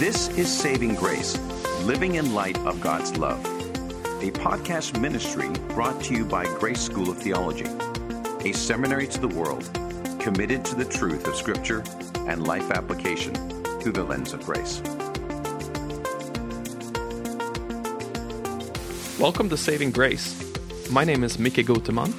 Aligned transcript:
This 0.00 0.28
is 0.28 0.50
Saving 0.50 0.94
Grace, 0.94 1.38
living 1.82 2.14
in 2.14 2.32
light 2.32 2.56
of 2.60 2.80
God's 2.80 3.18
love, 3.18 3.44
a 4.22 4.30
podcast 4.30 4.98
ministry 4.98 5.50
brought 5.74 6.02
to 6.04 6.14
you 6.14 6.24
by 6.24 6.46
Grace 6.58 6.80
School 6.80 7.10
of 7.10 7.18
Theology, 7.18 7.66
a 8.40 8.52
seminary 8.54 9.06
to 9.08 9.20
the 9.20 9.28
world 9.28 9.68
committed 10.18 10.64
to 10.64 10.74
the 10.74 10.86
truth 10.86 11.26
of 11.26 11.34
Scripture 11.34 11.84
and 12.20 12.46
life 12.46 12.70
application 12.70 13.34
through 13.82 13.92
the 13.92 14.02
lens 14.02 14.32
of 14.32 14.42
grace. 14.42 14.80
Welcome 19.20 19.50
to 19.50 19.56
Saving 19.58 19.90
Grace. 19.90 20.42
My 20.88 21.04
name 21.04 21.22
is 21.22 21.38
Mickey 21.38 21.62
Guteman. 21.62 22.14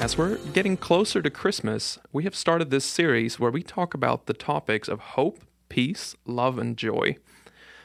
As 0.00 0.18
we're 0.18 0.38
getting 0.54 0.76
closer 0.76 1.22
to 1.22 1.30
Christmas, 1.30 2.00
we 2.12 2.24
have 2.24 2.34
started 2.34 2.70
this 2.70 2.84
series 2.84 3.38
where 3.38 3.52
we 3.52 3.62
talk 3.62 3.94
about 3.94 4.26
the 4.26 4.34
topics 4.34 4.88
of 4.88 4.98
hope, 4.98 5.38
peace, 5.72 6.14
love, 6.26 6.58
and 6.58 6.76
joy. 6.76 7.16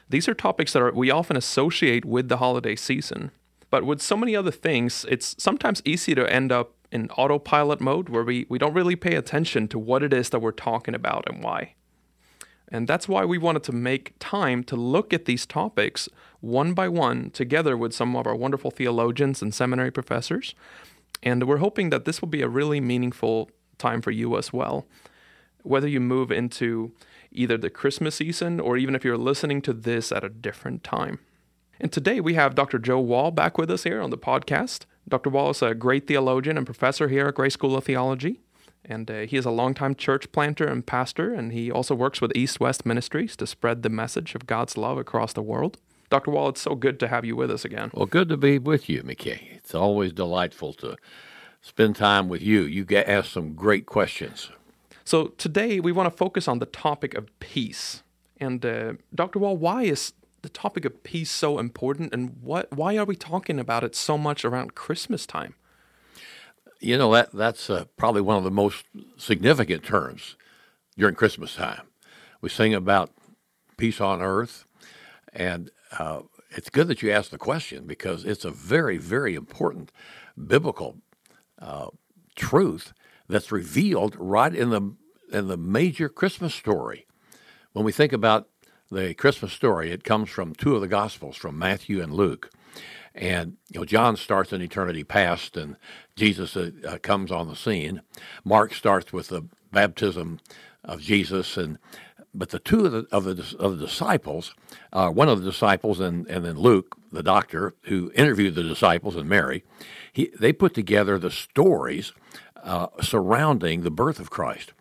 These 0.09 0.27
are 0.27 0.33
topics 0.33 0.73
that 0.73 0.81
are, 0.81 0.91
we 0.91 1.09
often 1.09 1.37
associate 1.37 2.03
with 2.03 2.27
the 2.27 2.35
holiday 2.35 2.75
season. 2.75 3.31
But 3.69 3.85
with 3.85 4.01
so 4.01 4.17
many 4.17 4.35
other 4.35 4.51
things, 4.51 5.05
it's 5.07 5.41
sometimes 5.41 5.81
easy 5.85 6.13
to 6.13 6.29
end 6.31 6.51
up 6.51 6.73
in 6.91 7.09
autopilot 7.11 7.79
mode 7.79 8.09
where 8.09 8.25
we, 8.25 8.45
we 8.49 8.57
don't 8.57 8.73
really 8.73 8.97
pay 8.97 9.15
attention 9.15 9.69
to 9.69 9.79
what 9.79 10.03
it 10.03 10.13
is 10.13 10.29
that 10.29 10.41
we're 10.41 10.51
talking 10.51 10.95
about 10.95 11.23
and 11.29 11.41
why. 11.41 11.75
And 12.69 12.89
that's 12.89 13.07
why 13.07 13.23
we 13.23 13.37
wanted 13.37 13.63
to 13.63 13.71
make 13.71 14.15
time 14.19 14.65
to 14.65 14.75
look 14.75 15.13
at 15.13 15.23
these 15.23 15.45
topics 15.45 16.09
one 16.41 16.73
by 16.73 16.89
one 16.89 17.31
together 17.31 17.77
with 17.77 17.93
some 17.93 18.17
of 18.17 18.27
our 18.27 18.35
wonderful 18.35 18.69
theologians 18.69 19.41
and 19.41 19.53
seminary 19.53 19.91
professors. 19.91 20.55
And 21.23 21.47
we're 21.47 21.57
hoping 21.57 21.89
that 21.91 22.03
this 22.03 22.19
will 22.21 22.27
be 22.27 22.41
a 22.41 22.49
really 22.49 22.81
meaningful 22.81 23.49
time 23.77 24.01
for 24.01 24.11
you 24.11 24.37
as 24.37 24.51
well. 24.51 24.85
Whether 25.63 25.87
you 25.87 26.01
move 26.01 26.31
into 26.31 26.91
either 27.31 27.57
the 27.57 27.69
Christmas 27.69 28.15
season 28.15 28.59
or 28.59 28.77
even 28.77 28.95
if 28.95 29.03
you're 29.03 29.17
listening 29.17 29.61
to 29.63 29.73
this 29.73 30.11
at 30.11 30.23
a 30.23 30.29
different 30.29 30.83
time. 30.83 31.19
And 31.79 31.91
today 31.91 32.19
we 32.19 32.33
have 32.33 32.55
Dr. 32.55 32.79
Joe 32.79 32.99
Wall 32.99 33.31
back 33.31 33.57
with 33.57 33.69
us 33.69 33.83
here 33.83 34.01
on 34.01 34.09
the 34.09 34.17
podcast. 34.17 34.85
Dr. 35.07 35.29
Wall 35.29 35.51
is 35.51 35.61
a 35.61 35.75
great 35.75 36.07
theologian 36.07 36.57
and 36.57 36.65
professor 36.65 37.07
here 37.07 37.27
at 37.27 37.35
Grace 37.35 37.53
School 37.53 37.75
of 37.75 37.85
Theology. 37.85 38.41
And 38.83 39.11
uh, 39.11 39.19
he 39.21 39.37
is 39.37 39.45
a 39.45 39.51
longtime 39.51 39.95
church 39.95 40.31
planter 40.31 40.65
and 40.65 40.85
pastor, 40.85 41.33
and 41.33 41.51
he 41.51 41.69
also 41.69 41.93
works 41.93 42.21
with 42.21 42.35
East 42.35 42.59
West 42.59 42.85
Ministries 42.85 43.35
to 43.35 43.45
spread 43.45 43.83
the 43.83 43.89
message 43.89 44.33
of 44.33 44.47
God's 44.47 44.77
love 44.77 44.97
across 44.97 45.33
the 45.33 45.41
world. 45.41 45.77
Dr. 46.09 46.31
Wall, 46.31 46.49
it's 46.49 46.61
so 46.61 46.73
good 46.73 46.99
to 47.01 47.09
have 47.09 47.25
you 47.25 47.35
with 47.35 47.51
us 47.51 47.65
again. 47.65 47.91
Well, 47.93 48.05
good 48.05 48.29
to 48.29 48.37
be 48.37 48.59
with 48.59 48.87
you, 48.87 49.03
McKay. 49.03 49.55
It's 49.55 49.75
always 49.75 50.13
delightful 50.13 50.73
to 50.75 50.95
spend 51.61 51.97
time 51.97 52.29
with 52.29 52.41
you. 52.41 52.61
You 52.61 52.85
get 52.85 53.09
asked 53.09 53.33
some 53.33 53.53
great 53.53 53.85
questions. 53.85 54.49
So 55.07 55.27
today 55.37 55.79
we 55.79 55.93
want 55.93 56.11
to 56.11 56.17
focus 56.17 56.49
on 56.49 56.59
the 56.59 56.65
topic 56.65 57.13
of 57.13 57.29
peace. 57.39 58.03
And 58.41 58.65
uh, 58.65 58.95
Dr. 59.15 59.39
Wall, 59.39 59.55
why 59.55 59.83
is 59.83 60.11
the 60.41 60.49
topic 60.49 60.83
of 60.83 61.01
peace 61.03 61.31
so 61.31 61.59
important, 61.59 62.13
and 62.13 62.35
what 62.41 62.73
why 62.73 62.97
are 62.97 63.05
we 63.05 63.15
talking 63.15 63.57
about 63.57 63.85
it 63.85 63.95
so 63.95 64.17
much 64.17 64.43
around 64.43 64.75
Christmas 64.75 65.25
time? 65.25 65.55
You 66.81 66.97
know 66.97 67.13
that 67.13 67.31
that's 67.31 67.69
uh, 67.69 67.85
probably 67.95 68.19
one 68.19 68.35
of 68.35 68.43
the 68.43 68.51
most 68.51 68.83
significant 69.15 69.85
terms 69.85 70.35
during 70.97 71.15
Christmas 71.15 71.55
time. 71.55 71.83
We 72.41 72.49
sing 72.49 72.73
about 72.73 73.11
peace 73.77 74.01
on 74.01 74.21
earth, 74.21 74.65
and 75.31 75.71
uh, 75.97 76.23
it's 76.49 76.69
good 76.69 76.89
that 76.89 77.01
you 77.01 77.11
asked 77.11 77.31
the 77.31 77.37
question 77.37 77.87
because 77.87 78.25
it's 78.25 78.43
a 78.43 78.51
very, 78.51 78.97
very 78.97 79.35
important 79.35 79.89
biblical 80.35 80.97
uh, 81.61 81.91
truth 82.35 82.91
that's 83.27 83.51
revealed 83.51 84.15
right 84.17 84.53
in 84.53 84.69
the 84.69 84.93
in 85.31 85.47
the 85.47 85.57
major 85.57 86.07
Christmas 86.09 86.55
story. 86.55 87.05
When 87.73 87.83
we 87.83 87.91
think 87.91 88.13
about 88.13 88.47
the 88.89 89.13
Christmas 89.13 89.51
story, 89.51 89.91
it 89.91 90.03
comes 90.03 90.29
from 90.29 90.55
two 90.55 90.75
of 90.75 90.81
the 90.81 90.87
Gospels, 90.87 91.35
from 91.35 91.59
Matthew 91.59 92.01
and 92.01 92.13
Luke. 92.13 92.49
And 93.13 93.57
you 93.69 93.79
know, 93.79 93.85
John 93.85 94.15
starts 94.15 94.53
in 94.53 94.61
eternity 94.61 95.03
past, 95.03 95.57
and 95.57 95.75
Jesus 96.15 96.55
uh, 96.55 96.71
uh, 96.87 96.97
comes 96.99 97.31
on 97.31 97.47
the 97.47 97.55
scene. 97.55 98.01
Mark 98.45 98.73
starts 98.73 99.11
with 99.11 99.29
the 99.29 99.43
baptism 99.71 100.39
of 100.83 101.01
Jesus, 101.01 101.57
and 101.57 101.79
but 102.33 102.49
the 102.49 102.59
two 102.59 102.85
of 102.85 102.91
the 102.91 103.07
of 103.11 103.23
the, 103.23 103.55
of 103.57 103.79
the 103.79 103.85
disciples, 103.85 104.53
uh, 104.93 105.09
one 105.09 105.29
of 105.29 105.41
the 105.41 105.49
disciples, 105.49 105.99
and 105.99 106.27
and 106.27 106.45
then 106.45 106.59
Luke, 106.59 106.95
the 107.11 107.23
doctor 107.23 107.73
who 107.83 108.11
interviewed 108.13 108.53
the 108.53 108.63
disciples, 108.63 109.15
and 109.15 109.27
Mary, 109.27 109.63
he, 110.13 110.31
they 110.39 110.53
put 110.53 110.75
together 110.75 111.17
the 111.17 111.31
stories 111.31 112.13
uh, 112.63 112.87
surrounding 113.01 113.81
the 113.81 113.91
birth 113.91 114.19
of 114.19 114.29
Christ, 114.29 114.73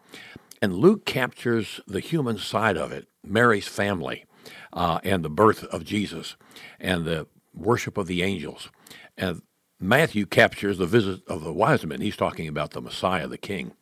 and 0.62 0.74
Luke 0.74 1.04
captures 1.04 1.80
the 1.86 2.00
human 2.00 2.38
side 2.38 2.76
of 2.76 2.92
it, 2.92 3.08
Mary's 3.24 3.68
family, 3.68 4.24
uh, 4.72 5.00
and 5.04 5.24
the 5.24 5.30
birth 5.30 5.64
of 5.64 5.84
Jesus, 5.84 6.36
and 6.80 7.04
the 7.04 7.26
worship 7.54 7.96
of 7.96 8.06
the 8.06 8.22
angels. 8.22 8.68
And 9.16 9.42
Matthew 9.78 10.26
captures 10.26 10.78
the 10.78 10.86
visit 10.86 11.20
of 11.26 11.44
the 11.44 11.52
wise 11.52 11.84
men. 11.84 12.00
He's 12.00 12.16
talking 12.16 12.48
about 12.48 12.70
the 12.70 12.80
Messiah, 12.80 13.26
the 13.26 13.38
King. 13.38 13.72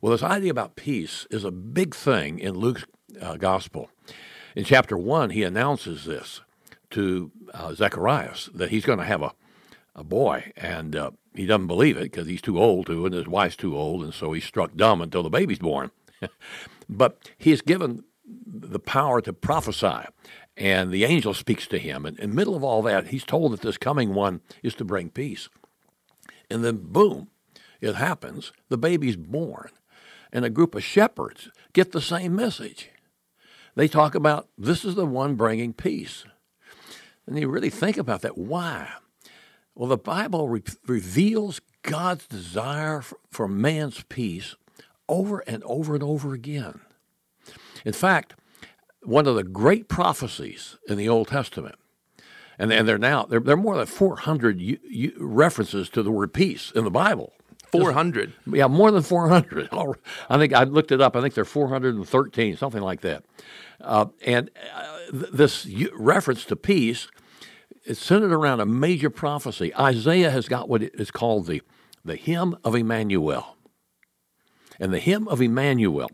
Well, 0.00 0.12
this 0.12 0.22
idea 0.22 0.50
about 0.50 0.76
peace 0.76 1.26
is 1.30 1.44
a 1.44 1.50
big 1.50 1.94
thing 1.94 2.38
in 2.38 2.54
Luke's 2.54 2.84
uh, 3.20 3.36
gospel. 3.36 3.90
In 4.54 4.64
chapter 4.64 4.96
1, 4.96 5.30
he 5.30 5.42
announces 5.42 6.04
this 6.04 6.40
to 6.90 7.30
uh, 7.52 7.74
Zacharias 7.74 8.48
that 8.54 8.70
he's 8.70 8.84
going 8.84 8.98
to 8.98 9.04
have 9.04 9.22
a, 9.22 9.32
a 9.98 10.04
boy. 10.04 10.52
And 10.56 10.96
uh, 10.96 11.10
he 11.34 11.46
doesn't 11.46 11.66
believe 11.66 11.96
it 11.96 12.04
because 12.04 12.26
he's 12.26 12.42
too 12.42 12.58
old 12.58 12.86
to, 12.86 13.04
and 13.04 13.14
his 13.14 13.28
wife's 13.28 13.56
too 13.56 13.76
old. 13.76 14.02
And 14.02 14.14
so 14.14 14.32
he's 14.32 14.44
struck 14.44 14.74
dumb 14.76 15.02
until 15.02 15.22
the 15.22 15.30
baby's 15.30 15.58
born. 15.58 15.90
but 16.88 17.30
he's 17.36 17.60
given 17.60 18.04
the 18.24 18.78
power 18.78 19.20
to 19.20 19.32
prophesy 19.32 20.06
and 20.58 20.90
the 20.90 21.04
angel 21.04 21.34
speaks 21.34 21.66
to 21.68 21.78
him. 21.78 22.04
And 22.04 22.18
in 22.18 22.30
the 22.30 22.36
middle 22.36 22.56
of 22.56 22.64
all 22.64 22.82
that, 22.82 23.08
he's 23.08 23.24
told 23.24 23.52
that 23.52 23.60
this 23.60 23.78
coming 23.78 24.12
one 24.12 24.40
is 24.62 24.74
to 24.74 24.84
bring 24.84 25.08
peace. 25.08 25.48
And 26.50 26.64
then, 26.64 26.78
boom, 26.78 27.28
it 27.80 27.94
happens. 27.94 28.52
The 28.68 28.76
baby's 28.76 29.16
born. 29.16 29.70
And 30.32 30.44
a 30.44 30.50
group 30.50 30.74
of 30.74 30.82
shepherds 30.82 31.48
get 31.72 31.92
the 31.92 32.00
same 32.00 32.34
message. 32.34 32.90
They 33.76 33.86
talk 33.86 34.16
about 34.16 34.48
this 34.58 34.84
is 34.84 34.96
the 34.96 35.06
one 35.06 35.36
bringing 35.36 35.72
peace. 35.72 36.24
And 37.26 37.38
you 37.38 37.48
really 37.48 37.70
think 37.70 37.96
about 37.96 38.22
that. 38.22 38.36
Why? 38.36 38.90
Well, 39.78 39.88
the 39.88 39.96
Bible 39.96 40.48
re- 40.48 40.62
reveals 40.88 41.60
God's 41.82 42.26
desire 42.26 43.00
for, 43.30 43.46
man's 43.46 44.02
peace 44.08 44.56
over 45.08 45.38
and 45.46 45.62
over 45.62 45.94
and 45.94 46.02
over 46.02 46.34
again. 46.34 46.80
In 47.84 47.92
fact, 47.92 48.34
one 49.04 49.28
of 49.28 49.36
the 49.36 49.44
great 49.44 49.88
prophecies 49.88 50.76
in 50.88 50.98
the 50.98 51.08
Old 51.08 51.28
Testament. 51.28 51.76
And, 52.58 52.72
and 52.72 52.88
they're 52.88 52.98
now, 52.98 53.22
there, 53.22 53.40
are 53.40 53.56
more 53.56 53.76
than 53.76 53.86
400 53.86 54.60
u, 54.60 54.78
u, 54.82 55.12
references 55.16 55.88
to 55.90 56.02
the 56.02 56.10
word 56.10 56.34
peace 56.34 56.72
in 56.74 56.82
the 56.82 56.90
Bible. 56.90 57.32
400? 57.70 58.32
Yeah, 58.52 58.66
more 58.66 58.90
than 58.90 59.04
400. 59.04 59.68
I 60.28 60.38
think 60.38 60.54
I 60.54 60.64
looked 60.64 60.90
it 60.90 61.00
up. 61.00 61.14
I 61.14 61.20
think 61.20 61.34
they're 61.34 61.44
413, 61.44 62.56
something 62.56 62.82
like 62.82 63.02
that. 63.02 63.22
Uh, 63.80 64.06
and 64.26 64.50
uh, 64.74 65.10
th- 65.12 65.32
this 65.32 65.68
reference 65.94 66.44
to 66.46 66.56
peace 66.56 67.06
is 67.88 67.98
centered 67.98 68.32
around 68.32 68.60
a 68.60 68.66
major 68.66 69.10
prophecy. 69.10 69.74
Isaiah 69.74 70.30
has 70.30 70.48
got 70.48 70.68
what 70.68 70.82
is 70.82 71.10
called 71.10 71.46
the, 71.46 71.62
the 72.04 72.16
hymn 72.16 72.56
of 72.62 72.74
Emmanuel. 72.74 73.56
And 74.78 74.92
the 74.92 74.98
hymn 74.98 75.26
of 75.26 75.40
Emmanuel 75.40 76.10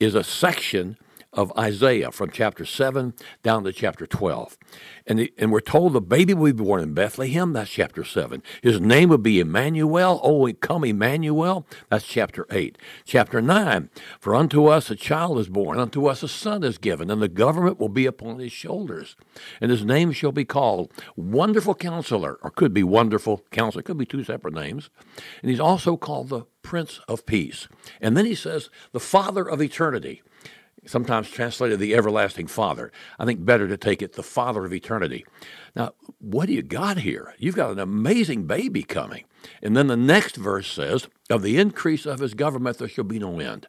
is 0.00 0.14
a 0.14 0.24
section 0.24 0.96
of 1.32 1.52
Isaiah 1.56 2.10
from 2.10 2.30
chapter 2.30 2.64
7 2.64 3.14
down 3.42 3.64
to 3.64 3.72
chapter 3.72 4.06
12. 4.06 4.58
And, 5.06 5.18
the, 5.20 5.32
and 5.38 5.52
we're 5.52 5.60
told 5.60 5.92
the 5.92 6.00
baby 6.00 6.34
will 6.34 6.52
be 6.52 6.64
born 6.64 6.82
in 6.82 6.92
Bethlehem, 6.92 7.52
that's 7.52 7.70
chapter 7.70 8.02
7. 8.04 8.42
His 8.62 8.80
name 8.80 9.08
would 9.10 9.22
be 9.22 9.38
Emmanuel, 9.38 10.20
oh, 10.24 10.52
come 10.54 10.84
Emmanuel, 10.84 11.66
that's 11.88 12.04
chapter 12.04 12.46
8. 12.50 12.76
Chapter 13.04 13.40
9, 13.40 13.90
for 14.18 14.34
unto 14.34 14.66
us 14.66 14.90
a 14.90 14.96
child 14.96 15.38
is 15.38 15.48
born, 15.48 15.78
unto 15.78 16.06
us 16.06 16.22
a 16.22 16.28
son 16.28 16.64
is 16.64 16.78
given, 16.78 17.10
and 17.10 17.22
the 17.22 17.28
government 17.28 17.78
will 17.78 17.88
be 17.88 18.06
upon 18.06 18.38
his 18.40 18.52
shoulders. 18.52 19.16
And 19.60 19.70
his 19.70 19.84
name 19.84 20.10
shall 20.12 20.32
be 20.32 20.44
called 20.44 20.92
Wonderful 21.16 21.76
Counselor, 21.76 22.38
or 22.42 22.50
could 22.50 22.74
be 22.74 22.82
Wonderful 22.82 23.44
Counselor, 23.52 23.82
could 23.82 23.98
be 23.98 24.06
two 24.06 24.24
separate 24.24 24.54
names. 24.54 24.90
And 25.42 25.50
he's 25.50 25.60
also 25.60 25.96
called 25.96 26.28
the 26.28 26.46
Prince 26.62 27.00
of 27.08 27.24
Peace. 27.24 27.68
And 28.00 28.16
then 28.16 28.26
he 28.26 28.34
says, 28.34 28.68
the 28.92 29.00
Father 29.00 29.48
of 29.48 29.62
Eternity 29.62 30.22
sometimes 30.86 31.30
translated 31.30 31.78
the 31.78 31.94
everlasting 31.94 32.46
Father. 32.46 32.90
I 33.18 33.24
think 33.24 33.44
better 33.44 33.68
to 33.68 33.76
take 33.76 34.02
it 34.02 34.14
the 34.14 34.22
Father 34.22 34.64
of 34.64 34.72
eternity. 34.72 35.24
Now, 35.76 35.92
what 36.18 36.46
do 36.46 36.52
you 36.52 36.62
got 36.62 36.98
here? 36.98 37.34
You've 37.38 37.56
got 37.56 37.70
an 37.70 37.78
amazing 37.78 38.46
baby 38.46 38.82
coming. 38.82 39.24
And 39.62 39.76
then 39.76 39.86
the 39.86 39.96
next 39.96 40.36
verse 40.36 40.70
says, 40.70 41.08
Of 41.28 41.42
the 41.42 41.58
increase 41.58 42.06
of 42.06 42.20
his 42.20 42.34
government 42.34 42.78
there 42.78 42.88
shall 42.88 43.04
be 43.04 43.18
no 43.18 43.38
end. 43.38 43.68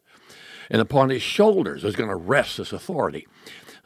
And 0.70 0.82
upon 0.82 1.10
his 1.10 1.22
shoulders 1.22 1.84
is 1.84 1.96
going 1.96 2.10
to 2.10 2.16
rest 2.16 2.58
this 2.58 2.72
authority. 2.72 3.28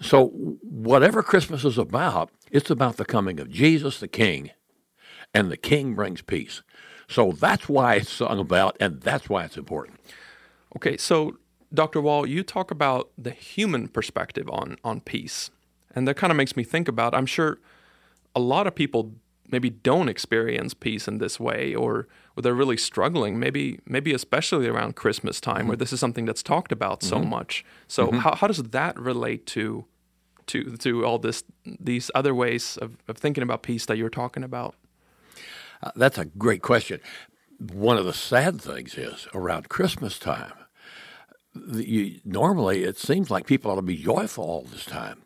So, 0.01 0.27
whatever 0.61 1.23
Christmas 1.23 1.63
is 1.63 1.77
about, 1.77 2.29
it's 2.51 2.69
about 2.69 2.97
the 2.97 3.05
coming 3.05 3.39
of 3.39 3.49
Jesus 3.49 3.99
the 3.99 4.07
King, 4.07 4.51
and 5.33 5.49
the 5.49 5.57
King 5.57 5.95
brings 5.95 6.21
peace. 6.21 6.61
So 7.07 7.31
that's 7.31 7.69
why 7.69 7.95
it's 7.95 8.09
sung 8.09 8.39
about, 8.39 8.77
and 8.79 9.01
that's 9.01 9.29
why 9.29 9.45
it's 9.45 9.57
important. 9.57 9.99
Okay, 10.75 10.97
so 10.97 11.37
Dr. 11.73 12.01
Wall, 12.01 12.25
you 12.25 12.43
talk 12.43 12.71
about 12.71 13.11
the 13.17 13.31
human 13.31 13.87
perspective 13.87 14.49
on, 14.49 14.77
on 14.83 15.01
peace. 15.01 15.49
And 15.93 16.07
that 16.07 16.15
kind 16.15 16.31
of 16.31 16.37
makes 16.37 16.55
me 16.55 16.63
think 16.63 16.87
about 16.87 17.13
I'm 17.13 17.25
sure 17.25 17.59
a 18.35 18.39
lot 18.39 18.67
of 18.67 18.75
people 18.75 19.13
maybe 19.49 19.69
don't 19.69 20.09
experience 20.09 20.73
peace 20.73 21.07
in 21.07 21.19
this 21.19 21.39
way 21.39 21.73
or, 21.73 22.07
or 22.35 22.41
they're 22.41 22.53
really 22.53 22.77
struggling 22.77 23.39
maybe 23.39 23.79
maybe 23.85 24.13
especially 24.13 24.67
around 24.67 24.95
christmas 24.95 25.39
time 25.39 25.59
mm-hmm. 25.59 25.67
where 25.69 25.77
this 25.77 25.93
is 25.93 25.99
something 25.99 26.25
that's 26.25 26.43
talked 26.43 26.71
about 26.71 27.03
so 27.03 27.17
mm-hmm. 27.17 27.29
much 27.29 27.65
so 27.87 28.07
mm-hmm. 28.07 28.17
how, 28.17 28.35
how 28.35 28.47
does 28.47 28.61
that 28.63 28.99
relate 28.99 29.45
to 29.45 29.85
to 30.47 30.75
to 30.77 31.05
all 31.05 31.19
this 31.19 31.43
these 31.79 32.11
other 32.15 32.33
ways 32.33 32.77
of, 32.77 32.97
of 33.07 33.17
thinking 33.17 33.43
about 33.43 33.63
peace 33.63 33.85
that 33.85 33.97
you're 33.97 34.09
talking 34.09 34.43
about 34.43 34.75
uh, 35.83 35.91
that's 35.95 36.17
a 36.17 36.25
great 36.25 36.61
question 36.61 36.99
one 37.59 37.97
of 37.97 38.05
the 38.05 38.13
sad 38.13 38.59
things 38.59 38.95
is 38.95 39.27
around 39.33 39.69
christmas 39.69 40.19
time 40.19 40.53
you, 41.73 42.19
normally 42.25 42.83
it 42.83 42.97
seems 42.97 43.31
like 43.31 43.45
people 43.45 43.71
ought 43.71 43.75
to 43.75 43.81
be 43.81 43.97
joyful 43.97 44.43
all 44.43 44.61
this 44.63 44.85
time 44.85 45.23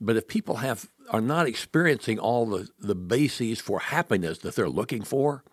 but 0.00 0.16
if 0.16 0.28
people 0.28 0.56
have 0.56 0.88
are 1.10 1.20
not 1.20 1.46
experiencing 1.46 2.18
all 2.18 2.46
the, 2.46 2.68
the 2.78 2.94
bases 2.94 3.60
for 3.60 3.78
happiness 3.78 4.38
that 4.38 4.56
they're 4.56 4.68
looking 4.68 5.02
for, 5.02 5.44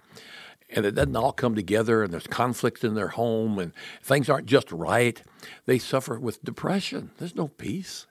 and 0.69 0.86
it 0.86 0.95
doesn't 0.95 1.15
all 1.15 1.31
come 1.31 1.56
together, 1.56 2.04
and 2.04 2.12
there's 2.12 2.27
conflict 2.27 2.83
in 2.83 2.95
their 2.95 3.10
home, 3.10 3.60
and 3.60 3.71
things 4.01 4.30
aren't 4.30 4.48
just 4.48 4.71
right, 4.71 5.21
they 5.65 5.77
suffer 5.77 6.19
with 6.19 6.44
depression. 6.44 7.12
There's 7.18 7.36
no 7.36 7.50
peace. 7.50 8.07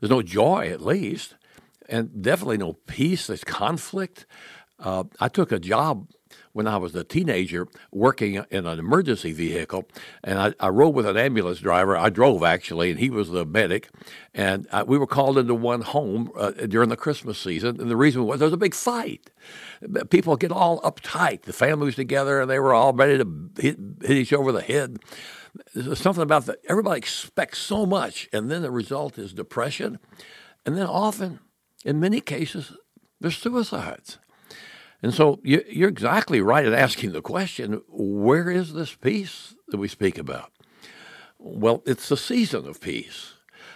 There's 0.00 0.10
no 0.10 0.22
joy, 0.22 0.68
at 0.70 0.80
least, 0.80 1.36
and 1.88 2.22
definitely 2.22 2.58
no 2.58 2.74
peace. 2.86 3.28
There's 3.28 3.44
conflict. 3.44 4.26
Uh, 4.78 5.04
I 5.20 5.28
took 5.28 5.52
a 5.52 5.58
job 5.58 6.08
when 6.56 6.66
I 6.66 6.78
was 6.78 6.94
a 6.94 7.04
teenager 7.04 7.68
working 7.92 8.42
in 8.50 8.64
an 8.64 8.78
emergency 8.78 9.34
vehicle, 9.34 9.84
and 10.24 10.38
I, 10.38 10.54
I 10.58 10.68
rode 10.70 10.94
with 10.94 11.06
an 11.06 11.18
ambulance 11.18 11.58
driver. 11.58 11.98
I 11.98 12.08
drove 12.08 12.42
actually, 12.42 12.90
and 12.90 12.98
he 12.98 13.10
was 13.10 13.28
the 13.28 13.44
medic. 13.44 13.90
And 14.34 14.66
I, 14.72 14.82
we 14.82 14.96
were 14.96 15.06
called 15.06 15.36
into 15.36 15.54
one 15.54 15.82
home 15.82 16.30
uh, 16.34 16.52
during 16.52 16.88
the 16.88 16.96
Christmas 16.96 17.38
season, 17.38 17.78
and 17.78 17.90
the 17.90 17.96
reason 17.96 18.24
was 18.24 18.38
there 18.40 18.46
was 18.46 18.54
a 18.54 18.56
big 18.56 18.74
fight. 18.74 19.30
People 20.08 20.36
get 20.36 20.50
all 20.50 20.80
uptight. 20.80 21.42
The 21.42 21.52
family 21.52 21.84
was 21.84 21.94
together, 21.94 22.40
and 22.40 22.50
they 22.50 22.58
were 22.58 22.72
all 22.72 22.94
ready 22.94 23.18
to 23.18 23.50
hit, 23.60 23.78
hit 24.00 24.16
each 24.16 24.32
over 24.32 24.50
the 24.50 24.62
head. 24.62 24.98
There's 25.74 26.00
something 26.00 26.22
about 26.22 26.46
that. 26.46 26.60
Everybody 26.70 26.96
expects 26.96 27.58
so 27.58 27.84
much, 27.84 28.30
and 28.32 28.50
then 28.50 28.62
the 28.62 28.70
result 28.70 29.18
is 29.18 29.34
depression, 29.34 29.98
and 30.64 30.74
then 30.74 30.86
often, 30.86 31.40
in 31.84 32.00
many 32.00 32.22
cases, 32.22 32.72
there's 33.20 33.36
suicides. 33.36 34.18
And 35.02 35.12
so 35.12 35.40
you're 35.42 35.88
exactly 35.88 36.40
right 36.40 36.64
in 36.64 36.74
asking 36.74 37.12
the 37.12 37.22
question 37.22 37.82
where 37.88 38.50
is 38.50 38.72
this 38.72 38.94
peace 38.94 39.54
that 39.68 39.76
we 39.76 39.88
speak 39.88 40.18
about? 40.18 40.50
Well, 41.38 41.82
it's 41.86 42.08
the 42.08 42.16
season 42.16 42.66
of 42.66 42.80
peace. 42.80 43.34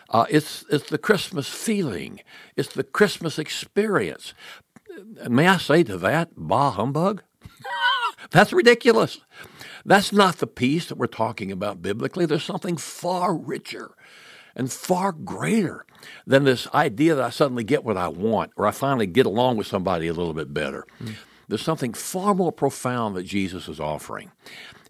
Uh, 0.08 0.26
it's, 0.28 0.64
it's 0.70 0.88
the 0.88 0.98
Christmas 0.98 1.48
feeling. 1.48 2.20
It's 2.56 2.74
the 2.74 2.82
Christmas 2.82 3.38
experience. 3.38 4.34
May 5.28 5.46
I 5.46 5.58
say 5.58 5.84
to 5.84 5.96
that, 5.98 6.30
bah 6.36 6.72
humbug? 6.72 7.22
That's 8.30 8.52
ridiculous. 8.52 9.20
That's 9.84 10.12
not 10.12 10.38
the 10.38 10.46
peace 10.46 10.86
that 10.86 10.98
we're 10.98 11.06
talking 11.06 11.52
about 11.52 11.82
biblically. 11.82 12.26
There's 12.26 12.44
something 12.44 12.76
far 12.76 13.34
richer 13.36 13.94
and 14.54 14.70
far 14.70 15.12
greater 15.12 15.84
than 16.26 16.44
this 16.44 16.66
idea 16.74 17.14
that 17.14 17.24
I 17.24 17.30
suddenly 17.30 17.64
get 17.64 17.84
what 17.84 17.96
I 17.96 18.08
want 18.08 18.52
or 18.56 18.66
I 18.66 18.70
finally 18.70 19.06
get 19.06 19.26
along 19.26 19.56
with 19.56 19.66
somebody 19.66 20.08
a 20.08 20.12
little 20.12 20.34
bit 20.34 20.52
better. 20.52 20.86
Mm. 21.02 21.14
There's 21.48 21.62
something 21.62 21.94
far 21.94 22.34
more 22.34 22.52
profound 22.52 23.16
that 23.16 23.24
Jesus 23.24 23.68
is 23.68 23.80
offering. 23.80 24.30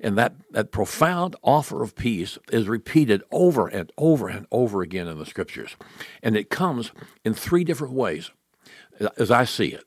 And 0.02 0.16
that, 0.18 0.34
that 0.50 0.70
profound 0.70 1.36
offer 1.42 1.82
of 1.82 1.94
peace 1.94 2.38
is 2.52 2.68
repeated 2.68 3.22
over 3.30 3.66
and 3.66 3.90
over 3.96 4.28
and 4.28 4.46
over 4.50 4.82
again 4.82 5.08
in 5.08 5.18
the 5.18 5.26
scriptures. 5.26 5.76
And 6.22 6.36
it 6.36 6.50
comes 6.50 6.92
in 7.24 7.34
three 7.34 7.64
different 7.64 7.94
ways, 7.94 8.30
as 9.16 9.30
I 9.30 9.44
see 9.44 9.68
it. 9.68 9.84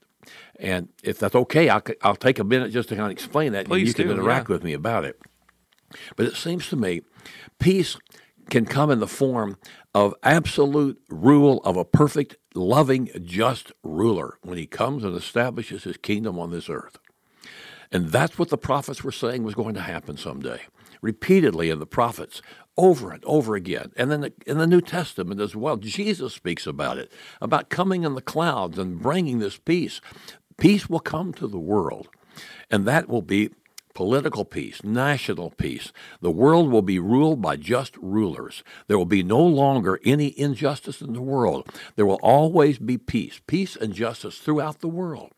And 0.60 0.90
if 1.04 1.20
that's 1.20 1.36
okay, 1.36 1.70
I'll, 1.70 1.84
I'll 2.02 2.16
take 2.16 2.40
a 2.40 2.44
minute 2.44 2.72
just 2.72 2.90
to 2.90 2.96
kind 2.96 3.08
of 3.08 3.12
explain 3.12 3.54
that, 3.54 3.66
Please 3.66 3.80
and 3.80 3.88
you 3.88 3.94
do, 3.94 4.04
can 4.04 4.12
interact 4.12 4.50
yeah. 4.50 4.56
with 4.56 4.64
me 4.64 4.74
about 4.74 5.06
it. 5.06 5.20
But 6.16 6.26
it 6.26 6.36
seems 6.36 6.70
to 6.70 6.76
me 6.76 7.02
peace 7.60 7.98
can 8.50 8.66
come 8.66 8.92
in 8.92 9.00
the 9.00 9.08
form 9.08 9.58
of 9.94 10.14
absolute 10.24 11.02
rule 11.10 11.62
of 11.64 11.78
a 11.78 11.86
perfect, 11.86 12.36
loving, 12.56 13.10
just 13.24 13.72
ruler 13.84 14.38
when 14.42 14.58
he 14.58 14.66
comes 14.66 15.04
and 15.04 15.16
establishes 15.16 15.84
his 15.84 15.98
kingdom 15.98 16.38
on 16.40 16.52
this 16.52 16.70
earth. 16.70 16.98
And 17.92 18.10
that's 18.10 18.40
what 18.40 18.50
the 18.50 18.58
prophets 18.58 19.04
were 19.04 19.12
saying 19.12 19.44
was 19.44 19.54
going 19.54 19.76
to 19.76 19.82
happen 19.82 20.18
someday, 20.18 20.62
repeatedly 21.02 21.70
in 21.70 21.80
the 21.80 21.86
prophets, 21.86 22.42
over 22.76 23.12
and 23.12 23.24
over 23.26 23.56
again. 23.56 23.92
And 23.96 24.12
then 24.12 24.32
in 24.48 24.58
the 24.58 24.66
New 24.66 24.82
Testament 24.82 25.40
as 25.40 25.56
well, 25.56 25.78
Jesus 25.78 26.34
speaks 26.34 26.66
about 26.66 26.98
it, 26.98 27.12
about 27.40 27.70
coming 27.70 28.04
in 28.04 28.16
the 28.16 28.22
clouds 28.22 28.80
and 28.80 29.00
bringing 29.00 29.40
this 29.40 29.58
peace. 29.58 30.02
Peace 30.58 30.90
will 30.90 31.00
come 31.00 31.34
to 31.34 31.48
the 31.48 31.60
world, 31.60 32.10
and 32.72 32.86
that 32.88 33.08
will 33.08 33.22
be 33.22 33.52
political 33.94 34.46
peace, 34.46 34.84
national 34.84 35.52
peace. 35.52 35.92
The 36.22 36.32
world 36.32 36.72
will 36.72 36.82
be 36.82 37.00
ruled 37.00 37.42
by 37.42 37.56
just 37.58 37.96
rulers. 37.98 38.64
There 38.88 38.98
will 38.98 39.06
be 39.06 39.24
no 39.24 39.42
longer 39.42 40.00
any 40.04 40.38
injustice 40.40 41.02
in 41.02 41.14
the 41.14 41.22
world. 41.22 41.68
There 41.96 42.06
will 42.06 42.20
always 42.22 42.80
be 42.80 42.98
peace, 42.98 43.40
peace 43.48 43.76
and 43.76 43.94
justice 43.94 44.38
throughout 44.38 44.80
the 44.80 44.88
world. 44.88 45.32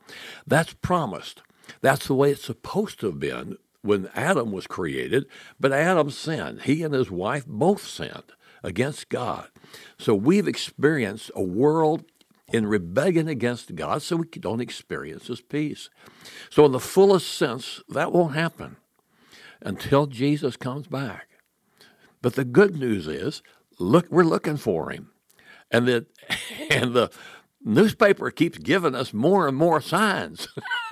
That's 0.47 0.73
promised. 0.73 1.41
That's 1.81 2.07
the 2.07 2.15
way 2.15 2.31
it's 2.31 2.43
supposed 2.43 2.99
to 2.99 3.07
have 3.07 3.19
been 3.19 3.57
when 3.81 4.09
Adam 4.15 4.51
was 4.51 4.67
created, 4.67 5.25
but 5.59 5.71
Adam 5.71 6.09
sinned. 6.09 6.63
He 6.63 6.83
and 6.83 6.93
his 6.93 7.11
wife 7.11 7.45
both 7.45 7.85
sinned 7.85 8.33
against 8.63 9.09
God. 9.09 9.49
So 9.99 10.15
we've 10.15 10.47
experienced 10.47 11.29
a 11.35 11.43
world 11.43 12.03
in 12.51 12.67
rebellion 12.67 13.27
against 13.27 13.75
God, 13.75 14.01
so 14.01 14.17
we 14.17 14.25
don't 14.25 14.61
experience 14.61 15.27
His 15.27 15.41
peace. 15.41 15.89
So, 16.49 16.65
in 16.65 16.71
the 16.71 16.79
fullest 16.79 17.33
sense, 17.33 17.81
that 17.89 18.11
won't 18.11 18.35
happen 18.35 18.77
until 19.61 20.05
Jesus 20.05 20.55
comes 20.55 20.87
back. 20.87 21.27
But 22.21 22.35
the 22.35 22.45
good 22.45 22.75
news 22.75 23.07
is, 23.07 23.41
look, 23.79 24.07
we're 24.09 24.23
looking 24.23 24.57
for 24.57 24.91
Him, 24.91 25.11
and 25.71 25.87
that, 25.87 26.07
and 26.69 26.93
the 26.93 27.11
newspaper 27.63 28.29
keeps 28.29 28.59
giving 28.59 28.95
us 28.95 29.13
more 29.13 29.47
and 29.47 29.57
more 29.57 29.81
signs. 29.81 30.47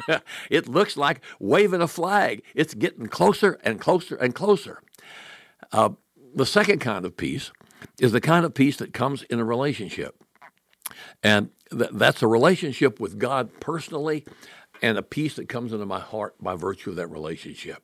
it 0.50 0.68
looks 0.68 0.98
like 0.98 1.22
waving 1.40 1.82
a 1.82 1.88
flag. 1.88 2.44
It's 2.56 2.74
getting 2.74 3.08
closer 3.08 3.60
and 3.64 3.80
closer 3.80 4.16
and 4.16 4.34
closer. 4.34 4.82
Uh, 5.72 5.90
the 6.36 6.46
second 6.46 6.80
kind 6.80 7.06
of 7.06 7.16
peace 7.16 7.52
is 8.00 8.12
the 8.12 8.22
kind 8.22 8.44
of 8.44 8.54
peace 8.54 8.78
that 8.78 8.94
comes 8.94 9.22
in 9.24 9.40
a 9.40 9.46
relationship. 9.46 10.23
And 11.22 11.50
th- 11.72 11.92
that's 11.94 12.22
a 12.22 12.28
relationship 12.28 13.00
with 13.00 13.18
God 13.20 13.60
personally 13.60 14.26
and 14.82 14.98
a 14.98 15.04
peace 15.04 15.36
that 15.36 15.50
comes 15.50 15.74
into 15.74 15.86
my 15.86 16.00
heart 16.00 16.36
by 16.42 16.56
virtue 16.56 16.92
of 16.92 16.96
that 16.98 17.08
relationship. 17.08 17.84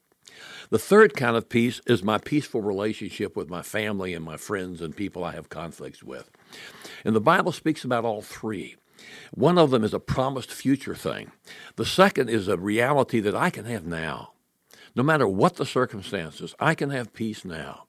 The 0.70 0.80
third 0.80 1.16
kind 1.16 1.36
of 1.36 1.50
peace 1.50 1.82
is 1.88 2.04
my 2.04 2.18
peaceful 2.18 2.62
relationship 2.62 3.36
with 3.36 3.50
my 3.50 3.62
family 3.62 4.14
and 4.14 4.24
my 4.24 4.38
friends 4.38 4.82
and 4.82 4.96
people 4.96 5.24
I 5.24 5.32
have 5.32 5.50
conflicts 5.50 6.04
with. 6.04 6.30
And 7.04 7.16
the 7.16 7.22
Bible 7.22 7.52
speaks 7.52 7.84
about 7.84 8.06
all 8.06 8.22
three. 8.22 8.76
One 9.32 9.58
of 9.58 9.72
them 9.72 9.84
is 9.84 9.94
a 9.94 10.00
promised 10.00 10.52
future 10.52 10.96
thing. 10.96 11.32
The 11.78 11.86
second 11.86 12.30
is 12.30 12.48
a 12.48 12.58
reality 12.58 13.20
that 13.22 13.36
I 13.36 13.50
can 13.50 13.66
have 13.66 13.86
now. 13.86 14.34
No 14.96 15.04
matter 15.04 15.28
what 15.28 15.56
the 15.56 15.66
circumstances, 15.66 16.56
I 16.60 16.76
can 16.76 16.90
have 16.90 17.14
peace 17.14 17.46
now. 17.46 17.86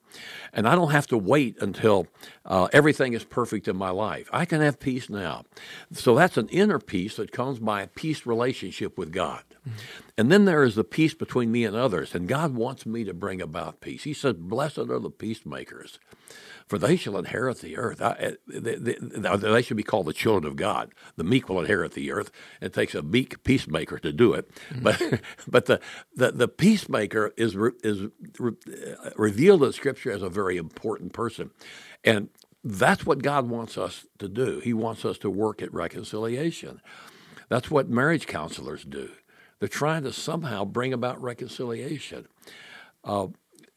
And 0.53 0.67
I 0.67 0.75
don't 0.75 0.91
have 0.91 1.07
to 1.07 1.17
wait 1.17 1.57
until 1.61 2.07
uh, 2.45 2.67
everything 2.73 3.13
is 3.13 3.23
perfect 3.23 3.67
in 3.67 3.77
my 3.77 3.89
life. 3.89 4.29
I 4.33 4.45
can 4.45 4.61
have 4.61 4.79
peace 4.79 5.09
now. 5.09 5.45
So 5.91 6.15
that's 6.15 6.37
an 6.37 6.49
inner 6.49 6.79
peace 6.79 7.15
that 7.15 7.31
comes 7.31 7.59
by 7.59 7.83
a 7.83 7.87
peace 7.87 8.25
relationship 8.25 8.97
with 8.97 9.11
God. 9.11 9.43
Mm-hmm. 9.67 9.77
And 10.17 10.31
then 10.31 10.45
there 10.45 10.63
is 10.63 10.75
the 10.75 10.83
peace 10.83 11.13
between 11.13 11.51
me 11.51 11.63
and 11.63 11.75
others. 11.75 12.13
And 12.13 12.27
God 12.27 12.55
wants 12.55 12.85
me 12.85 13.03
to 13.03 13.13
bring 13.13 13.41
about 13.41 13.81
peace. 13.81 14.03
He 14.03 14.13
says, 14.13 14.33
Blessed 14.33 14.79
are 14.79 14.99
the 14.99 15.09
peacemakers 15.09 15.99
for 16.71 16.77
they 16.77 16.95
shall 16.95 17.17
inherit 17.17 17.59
the 17.59 17.75
earth. 17.75 18.01
I, 18.01 18.37
they, 18.47 18.75
they, 18.75 18.95
they, 18.95 19.61
should 19.61 19.75
be 19.75 19.83
called 19.83 20.05
the 20.05 20.13
children 20.13 20.49
of 20.49 20.55
God. 20.55 20.93
The 21.17 21.25
meek 21.25 21.49
will 21.49 21.59
inherit 21.59 21.91
the 21.91 22.13
earth. 22.13 22.31
It 22.61 22.71
takes 22.71 22.95
a 22.95 23.01
meek 23.01 23.43
peacemaker 23.43 23.99
to 23.99 24.13
do 24.13 24.31
it, 24.31 24.49
mm-hmm. 24.69 24.81
but 24.81 25.21
but 25.49 25.65
the, 25.65 25.81
the, 26.15 26.31
the 26.31 26.47
peacemaker 26.47 27.33
is 27.35 27.57
re, 27.57 27.71
is 27.83 28.09
re, 28.39 28.53
revealed 29.17 29.65
in 29.65 29.73
Scripture 29.73 30.13
as 30.13 30.21
a 30.21 30.29
very 30.29 30.55
important 30.55 31.11
person, 31.11 31.51
and 32.05 32.29
that's 32.63 33.05
what 33.05 33.21
God 33.21 33.49
wants 33.49 33.77
us 33.77 34.05
to 34.19 34.29
do. 34.29 34.61
He 34.61 34.71
wants 34.71 35.03
us 35.03 35.17
to 35.17 35.29
work 35.29 35.61
at 35.61 35.73
reconciliation. 35.73 36.79
That's 37.49 37.69
what 37.69 37.89
marriage 37.89 38.27
counselors 38.27 38.85
do. 38.85 39.09
They're 39.59 39.67
trying 39.67 40.03
to 40.03 40.13
somehow 40.13 40.63
bring 40.63 40.93
about 40.93 41.21
reconciliation. 41.21 42.29
Uh, 43.03 43.27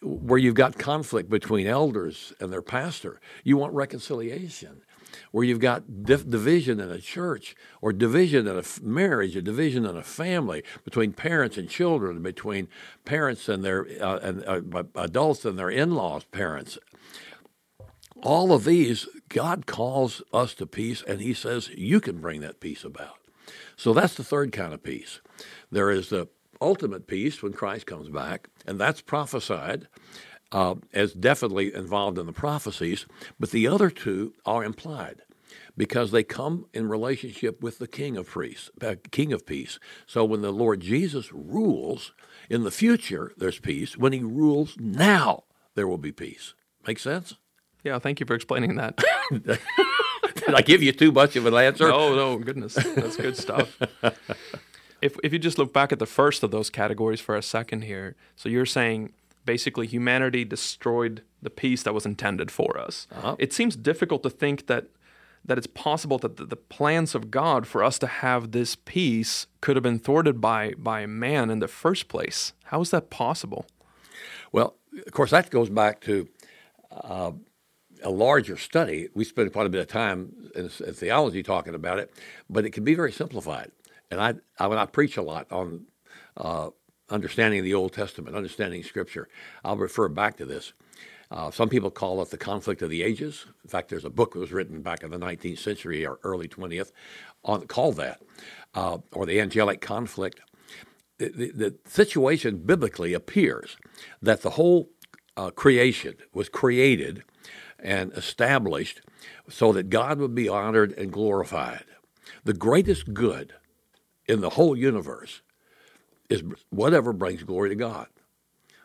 where 0.05 0.39
you've 0.39 0.55
got 0.55 0.79
conflict 0.79 1.31
between 1.31 1.67
elders 1.67 2.33
and 2.39 2.53
their 2.53 2.63
pastor. 2.63 3.21
You 3.43 3.57
want 3.57 3.73
reconciliation. 3.73 4.83
Where 5.31 5.45
you've 5.45 5.61
got 5.61 6.05
division 6.05 6.81
in 6.81 6.91
a 6.91 6.99
church, 6.99 7.55
or 7.81 7.93
division 7.93 8.49
in 8.49 8.57
a 8.57 8.61
f- 8.61 8.81
marriage, 8.83 9.37
a 9.37 9.43
division 9.43 9.87
in 9.87 9.97
a 9.97 10.03
family, 10.03 10.65
between 10.85 11.13
parents 11.13 11.57
and 11.57 11.69
children, 11.69 12.21
between 12.21 12.67
parents 13.05 13.49
and 13.49 13.65
their 13.65 13.87
uh, 14.01 14.19
and 14.19 14.45
uh, 14.45 14.83
adults 14.97 15.45
and 15.45 15.57
their 15.57 15.71
in-laws' 15.71 16.25
parents. 16.25 16.79
All 18.23 18.53
of 18.53 18.65
these, 18.65 19.07
God 19.29 19.67
calls 19.67 20.21
us 20.33 20.53
to 20.55 20.67
peace, 20.67 21.03
and 21.07 21.21
He 21.21 21.33
says 21.33 21.69
you 21.69 22.01
can 22.01 22.21
bring 22.21 22.41
that 22.41 22.59
peace 22.59 22.83
about. 22.83 23.19
So 23.77 23.93
that's 23.93 24.15
the 24.15 24.25
third 24.25 24.51
kind 24.51 24.75
of 24.75 24.83
peace. 24.83 25.21
There 25.71 25.93
is 25.93 26.09
the 26.09 26.27
ultimate 26.65 27.07
peace 27.07 27.43
when 27.43 27.53
Christ 27.53 27.87
comes 27.87 28.09
back, 28.09 28.49
and 28.67 28.81
that's 28.81 29.03
prophesied 29.03 29.87
uh, 30.51 30.77
as 30.93 31.13
definitely 31.13 31.75
involved 31.75 32.19
in 32.19 32.27
the 32.27 32.33
prophecies, 32.33 33.07
but 33.39 33.51
the 33.51 33.67
other 33.67 33.91
two 33.91 34.33
are 34.47 34.65
implied 34.65 35.23
because 35.77 36.11
they 36.11 36.23
come 36.23 36.67
in 36.73 36.89
relationship 36.89 37.63
with 37.63 37.79
the 37.79 37.87
King 37.87 38.17
of 38.17 38.33
Peace, 38.33 38.71
uh, 38.81 38.95
King 39.11 39.33
of 39.33 39.45
Peace. 39.45 39.79
So 40.07 40.25
when 40.25 40.41
the 40.41 40.53
Lord 40.53 40.81
Jesus 40.81 41.33
rules 41.33 42.13
in 42.49 42.65
the 42.65 42.71
future, 42.71 43.33
there's 43.37 43.59
peace. 43.59 43.97
When 43.97 44.13
He 44.13 44.21
rules 44.21 44.77
now, 44.79 45.45
there 45.75 45.89
will 45.89 45.99
be 45.99 46.13
peace. 46.13 46.55
Make 46.87 46.99
sense? 46.99 47.35
Yeah, 47.83 47.99
thank 47.99 48.21
you 48.21 48.27
for 48.27 48.35
explaining 48.35 48.77
that. 48.77 48.99
Did 50.35 50.55
I 50.55 50.63
give 50.63 50.83
you 50.83 50.93
too 50.93 51.13
much 51.13 51.37
of 51.37 51.47
an 51.47 51.55
answer? 51.55 51.89
No, 51.89 52.15
no, 52.15 52.39
goodness, 52.39 52.75
that's 52.75 53.17
good 53.17 53.37
stuff. 53.37 53.79
if 55.05 55.19
if 55.23 55.33
you 55.35 55.39
just 55.39 55.59
look 55.59 55.73
back 55.73 55.93
at 55.93 55.99
the 55.99 56.07
first 56.07 56.43
of 56.43 56.51
those 56.51 56.71
categories 56.71 57.21
for 57.21 57.37
a 57.37 57.43
second 57.43 57.83
here, 57.83 58.17
so 58.35 58.49
you're 58.49 58.65
saying 58.65 59.13
basically 59.45 59.87
humanity 59.87 60.45
destroyed 60.45 61.23
the 61.43 61.51
peace 61.51 61.83
that 61.83 61.93
was 61.93 62.07
intended 62.07 62.51
for 62.51 62.79
us. 62.79 63.07
Uh-huh. 63.13 63.37
It 63.39 63.53
seems 63.53 63.77
difficult 63.77 64.23
to 64.23 64.31
think 64.31 64.67
that 64.67 64.87
that 65.45 65.59
it's 65.59 65.67
possible 65.67 66.17
that 66.17 66.39
the, 66.39 66.47
the, 66.47 66.57
plans 66.57 67.15
of 67.15 67.31
God 67.31 67.67
for 67.67 67.85
us 67.85 67.99
to 67.99 68.07
have 68.07 68.53
this 68.53 68.77
peace 68.77 69.47
could 69.61 69.77
have 69.77 69.83
been 69.83 69.99
thwarted 69.99 70.41
by 70.41 70.73
by 70.79 71.05
man 71.05 71.51
in 71.51 71.59
the 71.59 71.69
first 71.69 72.09
place. 72.09 72.55
How 72.65 72.81
is 72.81 72.91
that 72.91 73.11
possible? 73.11 73.67
Well, 74.53 74.77
of 75.07 75.13
course, 75.13 75.33
that 75.33 75.51
goes 75.51 75.69
back 75.69 76.01
to 76.03 76.29
uh, 76.91 77.33
a 78.03 78.11
larger 78.11 78.57
study. 78.57 79.09
We 79.15 79.25
spend 79.25 79.53
quite 79.53 79.67
a 79.67 79.71
bit 79.71 79.83
of 79.83 79.89
time 79.89 80.51
in, 80.55 80.71
in, 80.87 80.95
theology 80.95 81.43
talking 81.43 81.75
about 81.75 81.99
it, 81.99 82.11
but 82.49 82.65
it 82.65 82.71
can 82.71 82.85
be 82.85 82.95
very 82.95 83.13
simplified. 83.13 83.71
And 84.15 84.23
I, 84.23 84.65
I 84.65 84.69
when 84.69 84.79
I 84.79 84.87
preach 84.87 85.17
a 85.17 85.23
lot 85.23 85.51
on 85.51 85.87
uh, 86.37 86.71
understanding 87.11 87.65
the 87.65 87.75
Old 87.75 87.93
Testament, 87.93 88.37
understanding 88.37 88.83
Scripture, 88.83 89.29
I'll 89.65 89.77
refer 89.77 90.09
back 90.09 90.37
to 90.39 90.47
this. 90.47 90.73
Uh, 91.31 91.51
some 91.51 91.69
people 91.69 91.91
call 91.91 92.23
it 92.23 92.31
the 92.31 92.39
conflict 92.39 92.81
of 92.81 92.91
the 92.91 93.03
ages. 93.03 93.47
In 93.65 93.71
fact, 93.71 93.89
there's 93.89 94.05
a 94.05 94.11
book 94.11 94.33
that 94.33 94.39
was 94.39 94.53
written 94.53 94.83
back 94.83 95.03
in 95.03 95.11
the 95.11 95.19
19th 95.19 95.59
century 95.59 96.07
or 96.07 96.21
early 96.23 96.47
20th 96.47 96.93
on 97.45 97.67
called 97.67 97.97
that, 97.97 98.21
uh, 98.75 98.99
or 99.13 99.27
the 99.27 99.41
angelic 99.41 99.81
conflict. 99.81 100.41
The, 101.19 101.29
the, 101.29 101.51
the, 101.53 101.79
situation 101.87 102.59
biblically 102.59 103.15
appears 103.15 103.77
that 104.23 104.43
the 104.43 104.51
whole 104.51 104.91
uh, 105.37 105.51
creation 105.51 106.15
was 106.33 106.49
created 106.49 107.23
and 107.79 108.13
established 108.13 109.01
so 109.49 109.73
that 109.73 109.91
God 109.91 110.19
would 110.19 110.35
be 110.35 110.49
honored 110.49 110.93
and 110.93 111.13
glorified. 111.13 111.85
The 112.45 112.55
greatest 112.55 113.15
good 113.15 113.55
in 114.27 114.41
the 114.41 114.51
whole 114.51 114.77
universe 114.77 115.43
is 116.29 116.43
whatever 116.71 117.13
brings 117.13 117.43
glory 117.43 117.69
to 117.71 117.75
God. 117.75 118.07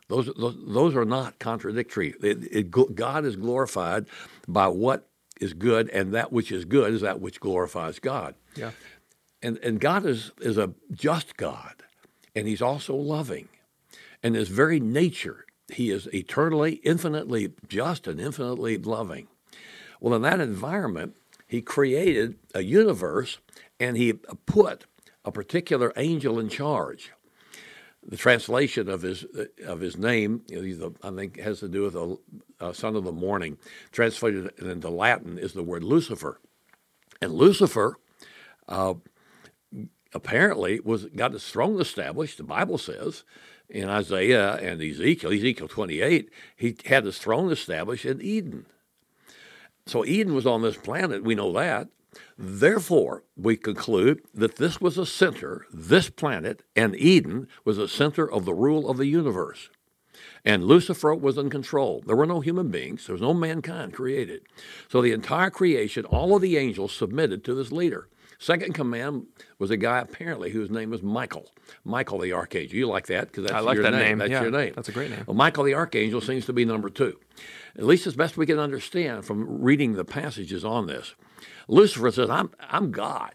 Those, 0.07 0.29
those, 0.37 0.57
those 0.67 0.95
are 0.95 1.05
not 1.05 1.39
contradictory. 1.39 2.15
It, 2.21 2.71
it, 2.71 2.95
God 2.95 3.25
is 3.25 3.35
glorified 3.35 4.07
by 4.47 4.67
what 4.67 5.07
is 5.39 5.53
good, 5.53 5.89
and 5.89 6.13
that 6.13 6.33
which 6.33 6.51
is 6.51 6.65
good 6.65 6.93
is 6.93 7.01
that 7.01 7.21
which 7.21 7.39
glorifies 7.39 7.99
God. 7.99 8.35
Yeah. 8.55 8.71
And, 9.41 9.57
and 9.59 9.79
God 9.79 10.05
is, 10.05 10.31
is 10.41 10.57
a 10.57 10.73
just 10.91 11.37
God, 11.37 11.75
and 12.35 12.47
He's 12.47 12.61
also 12.61 12.95
loving. 12.95 13.47
And 14.21 14.35
His 14.35 14.49
very 14.49 14.79
nature 14.79 15.45
he 15.71 15.91
is 15.91 16.07
eternally, 16.13 16.73
infinitely 16.83 17.53
just, 17.67 18.07
and 18.07 18.19
infinitely 18.19 18.77
loving. 18.77 19.27
Well, 19.99 20.13
in 20.13 20.21
that 20.23 20.39
environment, 20.39 21.15
he 21.47 21.61
created 21.61 22.35
a 22.53 22.61
universe 22.61 23.39
and 23.79 23.97
he 23.97 24.13
put 24.13 24.85
a 25.29 25.31
particular 25.31 25.93
angel 25.95 26.39
in 26.39 26.49
charge. 26.49 27.11
The 28.05 28.17
translation 28.17 28.89
of 28.89 29.03
his 29.03 29.25
of 29.65 29.79
his 29.79 29.95
name, 29.95 30.41
I 31.03 31.11
think, 31.11 31.39
has 31.39 31.59
to 31.59 31.67
do 31.67 31.83
with 31.83 31.93
the 31.93 32.17
uh, 32.59 32.73
son 32.73 32.95
of 32.95 33.03
the 33.03 33.11
morning. 33.11 33.57
Translated 33.91 34.51
into 34.59 34.89
Latin 34.89 35.37
is 35.37 35.53
the 35.53 35.63
word 35.63 35.83
Lucifer, 35.83 36.39
and 37.21 37.33
Lucifer 37.33 37.97
uh, 38.67 38.95
apparently 40.13 40.79
was 40.79 41.05
got 41.05 41.33
his 41.33 41.47
throne 41.47 41.79
established. 41.79 42.37
The 42.37 42.43
Bible 42.43 42.79
says 42.79 43.23
in 43.69 43.87
Isaiah 43.87 44.55
and 44.55 44.81
Ezekiel, 44.81 45.31
Ezekiel 45.31 45.67
28, 45.67 46.31
he 46.55 46.75
had 46.85 47.05
his 47.05 47.19
throne 47.19 47.51
established 47.51 48.05
in 48.05 48.21
Eden. 48.21 48.65
So 49.85 50.03
Eden 50.05 50.33
was 50.33 50.47
on 50.47 50.63
this 50.63 50.77
planet, 50.77 51.23
we 51.23 51.35
know 51.35 51.51
that. 51.53 51.89
Therefore, 52.37 53.23
we 53.35 53.55
conclude 53.55 54.23
that 54.33 54.55
this 54.55 54.81
was 54.81 54.97
a 54.97 55.05
center, 55.05 55.65
this 55.71 56.09
planet, 56.09 56.63
and 56.75 56.95
Eden 56.95 57.47
was 57.65 57.77
a 57.77 57.87
center 57.87 58.29
of 58.29 58.45
the 58.45 58.53
rule 58.53 58.89
of 58.89 58.97
the 58.97 59.05
universe. 59.05 59.69
And 60.43 60.63
Lucifer 60.63 61.13
was 61.13 61.37
in 61.37 61.49
control. 61.49 62.01
There 62.05 62.15
were 62.15 62.25
no 62.25 62.39
human 62.39 62.69
beings, 62.69 63.05
there 63.05 63.13
was 63.13 63.21
no 63.21 63.33
mankind 63.33 63.93
created. 63.93 64.43
So 64.89 65.01
the 65.01 65.11
entire 65.11 65.49
creation, 65.49 66.05
all 66.05 66.35
of 66.35 66.41
the 66.41 66.57
angels 66.57 66.93
submitted 66.93 67.43
to 67.43 67.53
this 67.53 67.71
leader. 67.71 68.07
Second 68.41 68.73
command 68.73 69.27
was 69.59 69.69
a 69.69 69.75
guy 69.75 69.99
apparently 69.99 70.49
whose 70.49 70.71
name 70.71 70.91
was 70.91 71.03
Michael. 71.03 71.51
Michael 71.83 72.19
the 72.19 72.31
Archangel. 72.31 72.77
You 72.77 72.87
like 72.87 73.07
that 73.07 73.27
because 73.27 73.43
that's 73.43 73.53
I 73.53 73.59
like 73.59 73.75
your 73.75 73.83
that 73.83 73.91
name. 73.91 74.01
name. 74.01 74.17
That's 74.19 74.31
yeah, 74.31 74.41
your 74.43 74.51
name. 74.51 74.71
That's 74.75 74.87
a 74.87 74.93
great 74.93 75.11
name. 75.11 75.25
Well, 75.27 75.35
Michael 75.35 75.65
the 75.65 75.73
Archangel 75.73 76.21
seems 76.21 76.45
to 76.45 76.53
be 76.53 76.63
number 76.63 76.89
two, 76.89 77.19
at 77.77 77.83
least 77.83 78.07
as 78.07 78.15
best 78.15 78.37
we 78.37 78.45
can 78.45 78.57
understand 78.57 79.25
from 79.25 79.61
reading 79.61 79.93
the 79.93 80.05
passages 80.05 80.63
on 80.63 80.87
this. 80.87 81.15
Lucifer 81.67 82.11
says, 82.11 82.29
"I'm 82.29 82.51
I'm 82.61 82.91
God." 82.91 83.33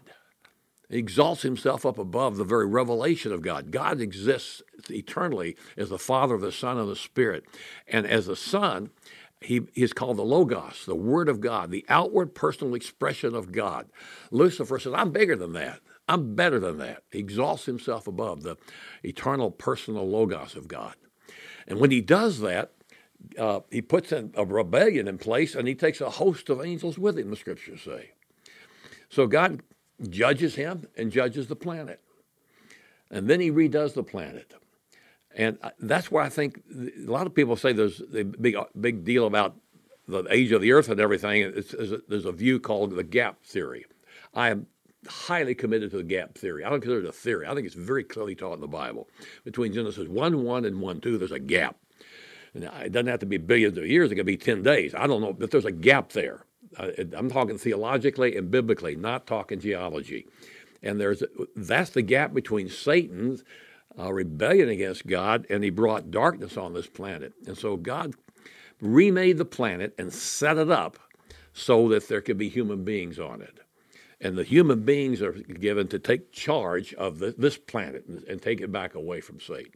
He 0.89 0.97
exalts 0.97 1.43
himself 1.43 1.85
up 1.85 1.97
above 1.99 2.37
the 2.37 2.43
very 2.43 2.65
revelation 2.65 3.31
of 3.31 3.41
God. 3.41 3.71
God 3.71 4.01
exists 4.01 4.61
eternally 4.89 5.55
as 5.77 5.89
the 5.89 5.97
Father, 5.99 6.37
the 6.37 6.51
Son, 6.51 6.77
and 6.77 6.89
the 6.89 6.95
Spirit. 6.95 7.43
And 7.87 8.05
as 8.05 8.27
the 8.27 8.35
Son, 8.35 8.91
he 9.41 9.61
is 9.75 9.93
called 9.93 10.17
the 10.17 10.23
Logos, 10.23 10.85
the 10.85 10.95
Word 10.95 11.29
of 11.29 11.41
God, 11.41 11.71
the 11.71 11.85
outward 11.89 12.33
personal 12.33 12.73
expression 12.73 13.35
of 13.35 13.51
God. 13.51 13.87
Lucifer 14.31 14.79
says, 14.79 14.93
I'm 14.93 15.11
bigger 15.11 15.35
than 15.35 15.53
that. 15.53 15.81
I'm 16.07 16.35
better 16.35 16.59
than 16.59 16.77
that. 16.77 17.03
He 17.11 17.19
exalts 17.19 17.65
himself 17.65 18.07
above 18.07 18.43
the 18.43 18.57
eternal 19.03 19.51
personal 19.51 20.07
Logos 20.09 20.55
of 20.55 20.67
God. 20.67 20.95
And 21.67 21.79
when 21.79 21.91
he 21.91 22.01
does 22.01 22.39
that, 22.41 22.71
uh, 23.39 23.61
he 23.71 23.81
puts 23.81 24.11
a 24.11 24.29
rebellion 24.45 25.07
in 25.07 25.17
place 25.17 25.55
and 25.55 25.67
he 25.67 25.75
takes 25.75 26.01
a 26.01 26.09
host 26.09 26.49
of 26.49 26.63
angels 26.63 26.97
with 26.97 27.17
him, 27.17 27.31
the 27.31 27.35
scriptures 27.35 27.81
say. 27.81 28.11
So 29.09 29.25
God 29.25 29.61
judges 30.09 30.55
him 30.55 30.87
and 30.95 31.11
judges 31.11 31.47
the 31.47 31.55
planet. 31.55 32.01
And 33.09 33.27
then 33.27 33.39
he 33.39 33.51
redoes 33.51 33.93
the 33.93 34.03
planet. 34.03 34.53
And 35.35 35.57
that's 35.79 36.09
why 36.09 36.25
I 36.25 36.29
think 36.29 36.61
a 36.73 37.11
lot 37.11 37.27
of 37.27 37.35
people 37.35 37.57
say 37.57 37.73
there's 37.73 38.01
a 38.15 38.23
big, 38.23 38.55
uh, 38.55 38.65
big 38.79 39.03
deal 39.03 39.27
about 39.27 39.55
the 40.07 40.25
age 40.29 40.51
of 40.53 40.61
the 40.61 40.71
earth 40.71 40.87
and 40.89 40.99
everything. 40.99 41.41
It's, 41.41 41.73
it's 41.73 41.91
a, 41.91 41.99
there's 42.07 42.25
a 42.25 42.31
view 42.31 42.59
called 42.59 42.95
the 42.95 43.03
gap 43.03 43.43
theory. 43.43 43.85
I 44.33 44.49
am 44.49 44.67
highly 45.07 45.53
committed 45.53 45.91
to 45.91 45.97
the 45.97 46.03
gap 46.03 46.37
theory. 46.37 46.63
I 46.63 46.69
don't 46.69 46.79
consider 46.79 47.01
it 47.01 47.09
a 47.09 47.11
theory. 47.11 47.47
I 47.47 47.53
think 47.53 47.65
it's 47.65 47.75
very 47.75 48.03
clearly 48.03 48.33
taught 48.33 48.53
in 48.53 48.61
the 48.61 48.67
Bible. 48.67 49.09
Between 49.43 49.73
Genesis 49.73 50.07
1 50.07 50.43
1 50.43 50.65
and 50.65 50.81
1 50.81 51.01
2, 51.01 51.17
there's 51.17 51.31
a 51.31 51.39
gap. 51.39 51.75
And 52.53 52.63
it 52.63 52.93
doesn't 52.93 53.07
have 53.07 53.19
to 53.19 53.25
be 53.25 53.37
billions 53.37 53.77
of 53.77 53.85
years, 53.85 54.11
it 54.11 54.15
could 54.15 54.25
be 54.25 54.37
10 54.37 54.63
days. 54.63 54.95
I 54.95 55.05
don't 55.05 55.21
know, 55.21 55.33
but 55.33 55.51
there's 55.51 55.65
a 55.65 55.71
gap 55.71 56.13
there. 56.13 56.45
Uh, 56.77 56.91
I'm 57.15 57.29
talking 57.29 57.57
theologically 57.57 58.37
and 58.37 58.49
biblically, 58.49 58.95
not 58.95 59.27
talking 59.27 59.59
geology. 59.59 60.27
And 60.81 60.99
there's 60.99 61.23
that's 61.55 61.89
the 61.89 62.01
gap 62.01 62.33
between 62.33 62.69
Satan's 62.69 63.43
uh, 63.97 64.11
rebellion 64.11 64.69
against 64.69 65.07
God, 65.07 65.45
and 65.49 65.63
he 65.63 65.69
brought 65.69 66.11
darkness 66.11 66.57
on 66.57 66.73
this 66.73 66.87
planet. 66.87 67.33
And 67.47 67.57
so 67.57 67.77
God 67.77 68.13
remade 68.81 69.37
the 69.37 69.45
planet 69.45 69.93
and 69.97 70.11
set 70.13 70.57
it 70.57 70.69
up 70.69 70.99
so 71.53 71.87
that 71.89 72.07
there 72.07 72.21
could 72.21 72.37
be 72.37 72.49
human 72.49 72.83
beings 72.83 73.19
on 73.19 73.41
it. 73.41 73.59
And 74.19 74.37
the 74.37 74.43
human 74.43 74.81
beings 74.81 75.21
are 75.21 75.33
given 75.33 75.87
to 75.89 75.99
take 75.99 76.31
charge 76.31 76.93
of 76.95 77.19
the, 77.19 77.33
this 77.37 77.57
planet 77.57 78.05
and, 78.07 78.23
and 78.23 78.41
take 78.41 78.61
it 78.61 78.71
back 78.71 78.95
away 78.95 79.21
from 79.21 79.39
Satan. 79.39 79.71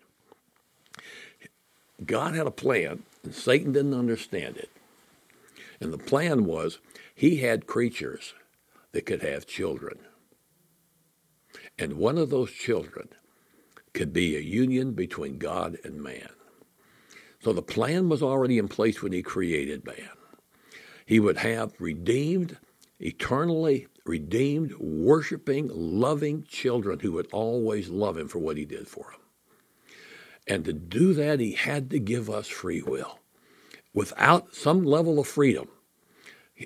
God 2.05 2.35
had 2.35 2.47
a 2.47 2.51
plan, 2.51 3.03
and 3.23 3.33
Satan 3.33 3.73
didn't 3.73 3.93
understand 3.93 4.57
it. 4.57 4.69
And 5.81 5.93
the 5.93 5.97
plan 5.97 6.45
was 6.45 6.79
he 7.13 7.37
had 7.37 7.67
creatures 7.67 8.33
that 8.91 9.05
could 9.05 9.21
have 9.21 9.45
children. 9.45 9.99
And 11.77 11.93
one 11.93 12.17
of 12.17 12.29
those 12.29 12.51
children 12.51 13.09
could 13.93 14.13
be 14.13 14.35
a 14.35 14.41
union 14.41 14.93
between 14.93 15.37
God 15.37 15.77
and 15.83 16.01
man. 16.01 16.29
So 17.41 17.53
the 17.53 17.61
plan 17.61 18.09
was 18.09 18.21
already 18.21 18.57
in 18.57 18.67
place 18.67 19.01
when 19.01 19.11
he 19.11 19.21
created 19.21 19.85
man. 19.85 20.09
He 21.05 21.19
would 21.19 21.37
have 21.37 21.73
redeemed, 21.79 22.57
eternally 22.99 23.87
redeemed, 24.05 24.73
worshiping, 24.77 25.69
loving 25.73 26.43
children 26.43 26.99
who 26.99 27.13
would 27.13 27.27
always 27.31 27.89
love 27.89 28.17
him 28.17 28.27
for 28.27 28.39
what 28.39 28.57
he 28.57 28.65
did 28.65 28.87
for 28.87 29.05
them. 29.11 29.21
And 30.47 30.65
to 30.65 30.73
do 30.73 31.13
that, 31.13 31.39
he 31.39 31.53
had 31.53 31.89
to 31.91 31.99
give 31.99 32.29
us 32.29 32.47
free 32.47 32.81
will. 32.81 33.19
Without 33.93 34.55
some 34.55 34.83
level 34.83 35.19
of 35.19 35.27
freedom, 35.27 35.67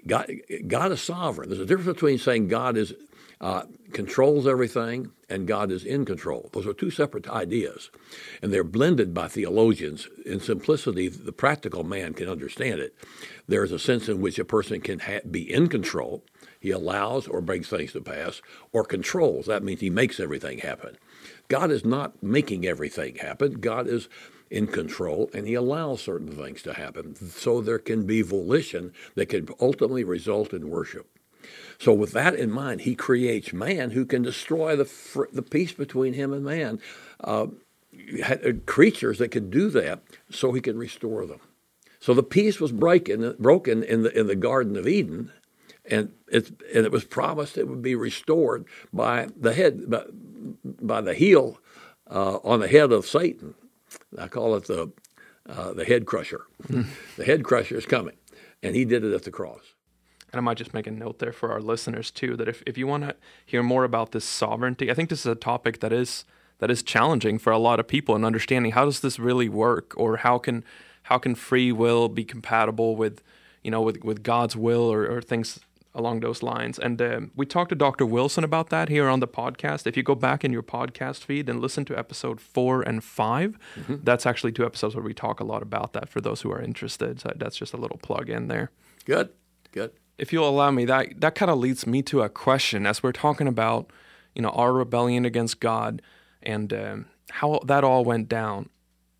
God, 0.07 0.31
God 0.67 0.91
is 0.91 1.01
sovereign. 1.01 1.49
There's 1.49 1.61
a 1.61 1.65
difference 1.65 1.95
between 1.95 2.17
saying 2.17 2.47
God 2.47 2.77
is 2.77 2.93
uh, 3.41 3.63
controls 3.91 4.47
everything 4.47 5.11
and 5.29 5.47
God 5.47 5.71
is 5.71 5.83
in 5.83 6.05
control. 6.05 6.49
Those 6.53 6.67
are 6.67 6.73
two 6.73 6.91
separate 6.91 7.27
ideas, 7.27 7.89
and 8.41 8.53
they're 8.53 8.63
blended 8.63 9.13
by 9.13 9.27
theologians. 9.27 10.07
In 10.25 10.39
simplicity, 10.39 11.07
the 11.07 11.31
practical 11.31 11.83
man 11.83 12.13
can 12.13 12.29
understand 12.29 12.79
it. 12.79 12.95
There 13.47 13.63
is 13.63 13.71
a 13.71 13.79
sense 13.79 14.07
in 14.07 14.21
which 14.21 14.37
a 14.37 14.45
person 14.45 14.79
can 14.79 14.99
ha- 14.99 15.21
be 15.29 15.51
in 15.51 15.69
control. 15.69 16.23
He 16.59 16.69
allows 16.69 17.27
or 17.27 17.41
brings 17.41 17.67
things 17.67 17.93
to 17.93 18.01
pass, 18.01 18.41
or 18.71 18.85
controls. 18.85 19.47
That 19.47 19.63
means 19.63 19.81
he 19.81 19.89
makes 19.89 20.19
everything 20.19 20.59
happen. 20.59 20.97
God 21.47 21.71
is 21.71 21.83
not 21.83 22.21
making 22.21 22.65
everything 22.65 23.15
happen. 23.15 23.53
God 23.55 23.87
is 23.87 24.07
in 24.51 24.67
control 24.67 25.31
and 25.33 25.47
he 25.47 25.55
allows 25.55 26.01
certain 26.01 26.31
things 26.31 26.61
to 26.61 26.73
happen. 26.73 27.15
So 27.15 27.59
there 27.59 27.79
can 27.79 28.05
be 28.05 28.21
volition 28.21 28.93
that 29.15 29.25
can 29.25 29.47
ultimately 29.59 30.03
result 30.03 30.53
in 30.53 30.69
worship. 30.69 31.09
So, 31.79 31.93
with 31.93 32.11
that 32.11 32.35
in 32.35 32.51
mind, 32.51 32.81
he 32.81 32.95
creates 32.95 33.53
man 33.53 33.91
who 33.91 34.05
can 34.05 34.21
destroy 34.21 34.75
the, 34.75 34.89
the 35.31 35.41
peace 35.41 35.73
between 35.73 36.13
him 36.13 36.33
and 36.33 36.43
man. 36.43 36.79
Uh, 37.19 37.47
creatures 38.65 39.19
that 39.19 39.29
could 39.29 39.51
do 39.51 39.69
that 39.69 40.01
so 40.29 40.51
he 40.51 40.61
can 40.61 40.77
restore 40.77 41.25
them. 41.25 41.39
So 41.99 42.13
the 42.13 42.23
peace 42.23 42.59
was 42.59 42.71
breaking, 42.71 43.35
broken 43.39 43.83
in 43.83 44.03
the, 44.03 44.19
in 44.19 44.27
the 44.27 44.35
Garden 44.35 44.75
of 44.75 44.87
Eden, 44.87 45.31
and, 45.85 46.11
it 46.27 46.49
and 46.73 46.85
it 46.85 46.91
was 46.91 47.05
promised 47.05 47.57
it 47.57 47.67
would 47.67 47.81
be 47.81 47.95
restored 47.95 48.65
by 48.91 49.29
the 49.37 49.53
head, 49.53 49.89
by, 49.89 50.03
by 50.63 51.01
the 51.01 51.13
heel 51.13 51.59
uh, 52.09 52.37
on 52.43 52.59
the 52.59 52.67
head 52.67 52.91
of 52.91 53.05
Satan. 53.05 53.55
I 54.17 54.27
call 54.27 54.55
it 54.55 54.65
the, 54.65 54.91
uh, 55.47 55.73
the 55.73 55.85
head 55.85 56.05
crusher. 56.05 56.45
The 57.15 57.25
head 57.25 57.43
crusher 57.43 57.77
is 57.77 57.85
coming, 57.85 58.15
and 58.61 58.75
he 58.75 58.85
did 58.85 59.03
it 59.03 59.13
at 59.13 59.23
the 59.23 59.31
cross. 59.31 59.73
And 60.33 60.39
I 60.39 60.41
might 60.41 60.57
just 60.57 60.73
make 60.73 60.87
a 60.87 60.91
note 60.91 61.19
there 61.19 61.31
for 61.31 61.51
our 61.51 61.61
listeners 61.61 62.09
too 62.09 62.35
that 62.37 62.49
if, 62.49 62.63
if 62.65 62.75
you 62.75 62.87
want 62.87 63.03
to 63.03 63.15
hear 63.45 63.61
more 63.61 63.83
about 63.83 64.13
this 64.13 64.25
sovereignty, 64.25 64.89
I 64.89 64.95
think 64.95 65.09
this 65.09 65.19
is 65.19 65.27
a 65.27 65.35
topic 65.35 65.79
that 65.81 65.93
is 65.93 66.25
that 66.57 66.71
is 66.71 66.81
challenging 66.81 67.37
for 67.37 67.51
a 67.51 67.59
lot 67.59 67.79
of 67.79 67.87
people 67.87 68.15
in 68.15 68.25
understanding 68.25 68.71
how 68.71 68.85
does 68.85 69.01
this 69.01 69.19
really 69.19 69.47
work 69.47 69.93
or 69.95 70.17
how 70.17 70.39
can 70.39 70.63
how 71.03 71.19
can 71.19 71.35
free 71.35 71.71
will 71.71 72.09
be 72.09 72.23
compatible 72.23 72.95
with 72.95 73.21
you 73.61 73.69
know 73.69 73.81
with, 73.81 74.03
with 74.03 74.23
God's 74.23 74.55
will 74.55 74.91
or, 74.91 75.05
or 75.05 75.21
things 75.21 75.59
along 75.93 76.21
those 76.21 76.41
lines. 76.41 76.79
And 76.79 76.99
um, 76.99 77.31
we 77.35 77.45
talked 77.45 77.69
to 77.69 77.75
Dr. 77.75 78.03
Wilson 78.03 78.43
about 78.43 78.69
that 78.69 78.89
here 78.89 79.07
on 79.07 79.19
the 79.19 79.27
podcast. 79.27 79.85
If 79.85 79.95
you 79.95 80.01
go 80.01 80.15
back 80.15 80.43
in 80.43 80.51
your 80.51 80.63
podcast 80.63 81.19
feed 81.19 81.47
and 81.47 81.61
listen 81.61 81.85
to 81.85 81.95
episode 81.95 82.41
four 82.41 82.81
and 82.81 83.03
5 83.03 83.59
mm-hmm. 83.75 83.95
that's 84.01 84.25
actually 84.25 84.53
two 84.53 84.65
episodes 84.65 84.95
where 84.95 85.03
we 85.03 85.13
talk 85.13 85.39
a 85.39 85.43
lot 85.43 85.61
about 85.61 85.93
that 85.93 86.09
for 86.09 86.19
those 86.19 86.41
who 86.41 86.51
are 86.51 86.59
interested. 86.59 87.21
So 87.21 87.31
that's 87.35 87.55
just 87.55 87.73
a 87.73 87.77
little 87.77 87.99
plug 87.99 88.27
in 88.31 88.47
there. 88.47 88.71
Good, 89.05 89.29
good 89.71 89.91
if 90.17 90.31
you'll 90.31 90.47
allow 90.47 90.71
me, 90.71 90.85
that 90.85 91.21
that 91.21 91.35
kind 91.35 91.51
of 91.51 91.57
leads 91.57 91.87
me 91.87 92.01
to 92.03 92.21
a 92.21 92.29
question 92.29 92.85
as 92.85 93.01
we're 93.01 93.11
talking 93.11 93.47
about, 93.47 93.89
you 94.35 94.41
know, 94.41 94.49
our 94.49 94.73
rebellion 94.73 95.25
against 95.25 95.59
God 95.59 96.01
and 96.41 96.73
um, 96.73 97.05
how 97.31 97.59
that 97.65 97.83
all 97.83 98.03
went 98.03 98.29
down. 98.29 98.69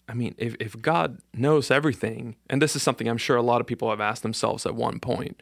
I 0.08 0.14
mean, 0.14 0.36
if 0.38 0.56
if 0.60 0.80
God 0.82 1.20
knows 1.34 1.72
everything, 1.72 2.36
and 2.50 2.62
this 2.62 2.76
is 2.76 2.84
something 2.84 3.08
I'm 3.08 3.18
sure 3.18 3.38
a 3.38 3.42
lot 3.42 3.62
of 3.62 3.68
people 3.68 3.90
have 3.90 4.02
asked 4.02 4.24
themselves 4.24 4.66
at 4.66 4.76
one 4.76 5.00
point, 5.00 5.42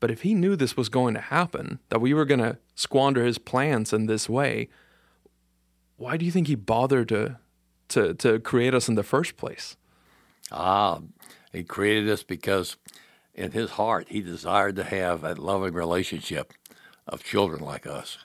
but 0.00 0.10
if 0.10 0.22
He 0.22 0.34
knew 0.34 0.56
this 0.56 0.76
was 0.76 0.88
going 0.88 1.14
to 1.14 1.20
happen, 1.20 1.80
that 1.88 2.00
we 2.00 2.14
were 2.14 2.24
going 2.24 2.40
to 2.40 2.58
squander 2.74 3.24
His 3.24 3.38
plans 3.38 3.92
in 3.92 4.06
this 4.06 4.28
way, 4.28 4.68
why 5.96 6.16
do 6.16 6.24
you 6.24 6.30
think 6.30 6.46
He 6.46 6.54
bothered 6.54 7.08
to 7.08 7.38
to 7.88 8.14
to 8.14 8.38
create 8.38 8.74
us 8.74 8.88
in 8.88 8.94
the 8.94 9.02
first 9.02 9.36
place? 9.36 9.76
Ah, 10.52 11.00
He 11.52 11.64
created 11.64 12.08
us 12.08 12.22
because 12.22 12.76
in 13.34 13.52
his 13.52 13.70
heart, 13.70 14.06
he 14.08 14.20
desired 14.20 14.76
to 14.76 14.84
have 14.84 15.22
that 15.22 15.38
loving 15.38 15.74
relationship 15.74 16.52
of 17.06 17.24
children 17.24 17.62
like 17.62 17.86
us. 17.86 18.18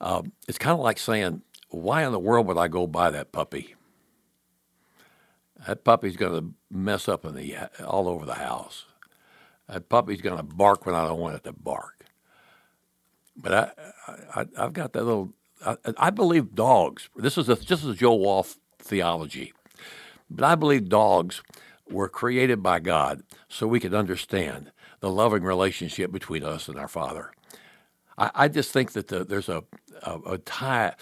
Um, 0.00 0.32
it's 0.46 0.58
kind 0.58 0.74
of 0.74 0.80
like 0.80 0.98
saying, 0.98 1.42
why 1.70 2.04
in 2.04 2.12
the 2.12 2.18
world 2.18 2.46
would 2.46 2.56
I 2.56 2.68
go 2.68 2.86
buy 2.86 3.10
that 3.10 3.32
puppy? 3.32 3.74
That 5.66 5.84
puppy's 5.84 6.16
going 6.16 6.40
to 6.40 6.54
mess 6.70 7.08
up 7.08 7.24
in 7.24 7.34
the 7.34 7.56
all 7.84 8.08
over 8.08 8.24
the 8.24 8.34
house. 8.34 8.84
That 9.68 9.88
puppy's 9.88 10.22
going 10.22 10.36
to 10.36 10.42
bark 10.42 10.86
when 10.86 10.94
I 10.94 11.04
don't 11.06 11.18
want 11.18 11.34
it 11.34 11.44
to 11.44 11.52
bark. 11.52 12.06
But 13.36 13.52
I, 14.06 14.12
I 14.34 14.62
have 14.62 14.72
got 14.72 14.92
that 14.92 15.04
little. 15.04 15.32
I, 15.66 15.76
I, 15.96 16.10
believe 16.10 16.54
dogs. 16.54 17.08
This 17.16 17.36
is 17.36 17.48
a 17.48 17.56
this 17.56 17.84
is 17.84 17.96
Joe 17.96 18.14
Wall 18.14 18.46
theology, 18.78 19.52
but 20.30 20.44
I 20.44 20.54
believe 20.54 20.88
dogs 20.88 21.42
were 21.90 22.08
created 22.08 22.62
by 22.62 22.80
God 22.80 23.22
so 23.48 23.66
we 23.66 23.80
could 23.80 23.94
understand 23.94 24.72
the 25.00 25.10
loving 25.10 25.42
relationship 25.42 26.10
between 26.12 26.44
us 26.44 26.68
and 26.68 26.78
our 26.78 26.88
Father. 26.88 27.32
I, 28.16 28.30
I 28.34 28.48
just 28.48 28.72
think 28.72 28.92
that 28.92 29.08
the, 29.08 29.24
there's 29.24 29.48
a, 29.48 29.64
a, 30.02 30.18
a 30.32 30.38
tie 30.38 30.94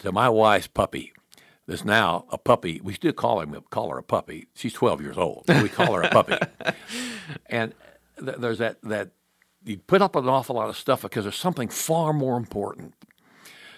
to 0.00 0.12
my 0.12 0.28
wife's 0.28 0.66
puppy. 0.68 1.12
that's 1.66 1.84
now 1.84 2.26
a 2.30 2.38
puppy. 2.38 2.80
We 2.82 2.94
still 2.94 3.12
call 3.12 3.40
him 3.40 3.56
call 3.70 3.90
her 3.90 3.98
a 3.98 4.02
puppy. 4.02 4.48
She's 4.54 4.72
12 4.72 5.00
years 5.00 5.18
old. 5.18 5.44
We 5.48 5.68
call 5.68 5.94
her 5.94 6.02
a 6.02 6.10
puppy. 6.10 6.36
and 7.46 7.74
th- 8.18 8.38
there's 8.38 8.58
that 8.58 8.80
that 8.82 9.10
you 9.64 9.78
put 9.78 10.02
up 10.02 10.14
an 10.16 10.28
awful 10.28 10.56
lot 10.56 10.68
of 10.68 10.76
stuff 10.76 11.02
because 11.02 11.24
there's 11.24 11.36
something 11.36 11.68
far 11.68 12.12
more 12.12 12.36
important 12.36 12.94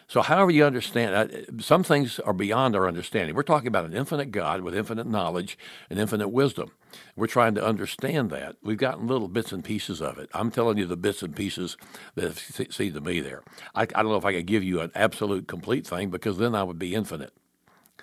so, 0.09 0.23
however 0.23 0.53
you 0.53 0.65
understand, 0.65 1.15
uh, 1.15 1.61
some 1.63 1.83
things 1.83 2.21
are 2.21 2.33
beyond 2.33 2.77
our 2.77 2.87
understanding. 2.87 3.35
We're 3.35 3.43
talking 3.43 3.67
about 3.67 3.87
an 3.87 3.93
infinite 3.93 4.31
God 4.31 4.61
with 4.61 4.75
infinite 4.77 5.07
knowledge 5.07 5.59
and 5.91 5.99
infinite 5.99 6.29
wisdom. 6.29 6.71
We're 7.17 7.27
trying 7.27 7.57
to 7.57 7.65
understand 7.65 8.31
that. 8.31 8.57
We've 8.63 8.79
gotten 8.79 9.09
little 9.09 9.27
bits 9.27 9.51
and 9.51 9.65
pieces 9.65 10.01
of 10.01 10.19
it. 10.19 10.31
I'm 10.33 10.53
telling 10.53 10.79
you 10.79 10.87
the 10.87 10.97
bits 10.97 11.23
and 11.23 11.35
pieces 11.35 11.77
that 12.15 12.39
seem 12.71 12.93
to 12.95 13.01
me 13.01 13.21
there. 13.21 13.43
I, 13.75 13.83
I 13.83 13.87
don't 14.03 14.09
know 14.09 14.17
if 14.17 14.25
I 14.25 14.33
could 14.33 14.47
give 14.47 14.63
you 14.63 14.81
an 14.81 14.93
absolute 14.95 15.49
complete 15.49 15.87
thing 15.87 16.11
because 16.11 16.39
then 16.39 16.55
I 16.55 16.63
would 16.63 16.79
be 16.79 16.95
infinite. 16.95 17.33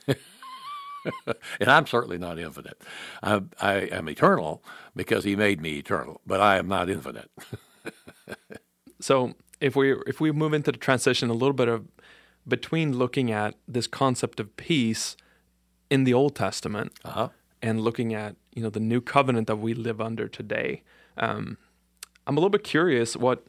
and 1.59 1.69
I'm 1.69 1.87
certainly 1.87 2.17
not 2.17 2.37
infinite. 2.37 2.81
I, 3.21 3.41
I 3.61 3.73
am 3.75 4.09
eternal 4.09 4.61
because 4.93 5.23
He 5.23 5.37
made 5.37 5.61
me 5.61 5.77
eternal, 5.77 6.19
but 6.27 6.41
I 6.41 6.57
am 6.57 6.67
not 6.67 6.89
infinite. 6.89 7.31
so 8.99 9.35
if 9.63 9.77
we 9.77 9.93
if 10.05 10.19
we 10.19 10.31
move 10.31 10.53
into 10.53 10.71
the 10.71 10.77
transition 10.77 11.29
a 11.29 11.33
little 11.33 11.53
bit 11.53 11.69
of 11.69 11.87
between 12.45 12.97
looking 12.97 13.31
at 13.31 13.55
this 13.65 13.87
concept 13.87 14.41
of 14.41 14.55
peace 14.57 15.15
in 15.89 16.03
the 16.03 16.13
Old 16.13 16.35
Testament 16.35 16.91
uh-huh. 17.05 17.29
and 17.61 17.79
looking 17.79 18.13
at 18.13 18.35
you 18.53 18.61
know 18.61 18.69
the 18.69 18.81
new 18.81 18.99
covenant 18.99 19.47
that 19.47 19.55
we 19.55 19.73
live 19.73 20.01
under 20.01 20.27
today, 20.27 20.83
um, 21.17 21.57
I'm 22.27 22.35
a 22.35 22.39
little 22.39 22.49
bit 22.49 22.65
curious 22.65 23.15
what 23.15 23.47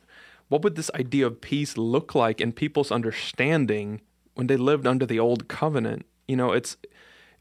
what 0.48 0.62
would 0.62 0.76
this 0.76 0.90
idea 0.94 1.26
of 1.26 1.40
peace 1.40 1.76
look 1.76 2.14
like 2.14 2.40
in 2.40 2.52
people's 2.52 2.92
understanding 2.92 4.00
when 4.34 4.46
they 4.46 4.56
lived 4.56 4.86
under 4.86 5.04
the 5.04 5.18
old 5.18 5.48
covenant? 5.48 6.06
You 6.28 6.36
know, 6.36 6.52
it's 6.52 6.76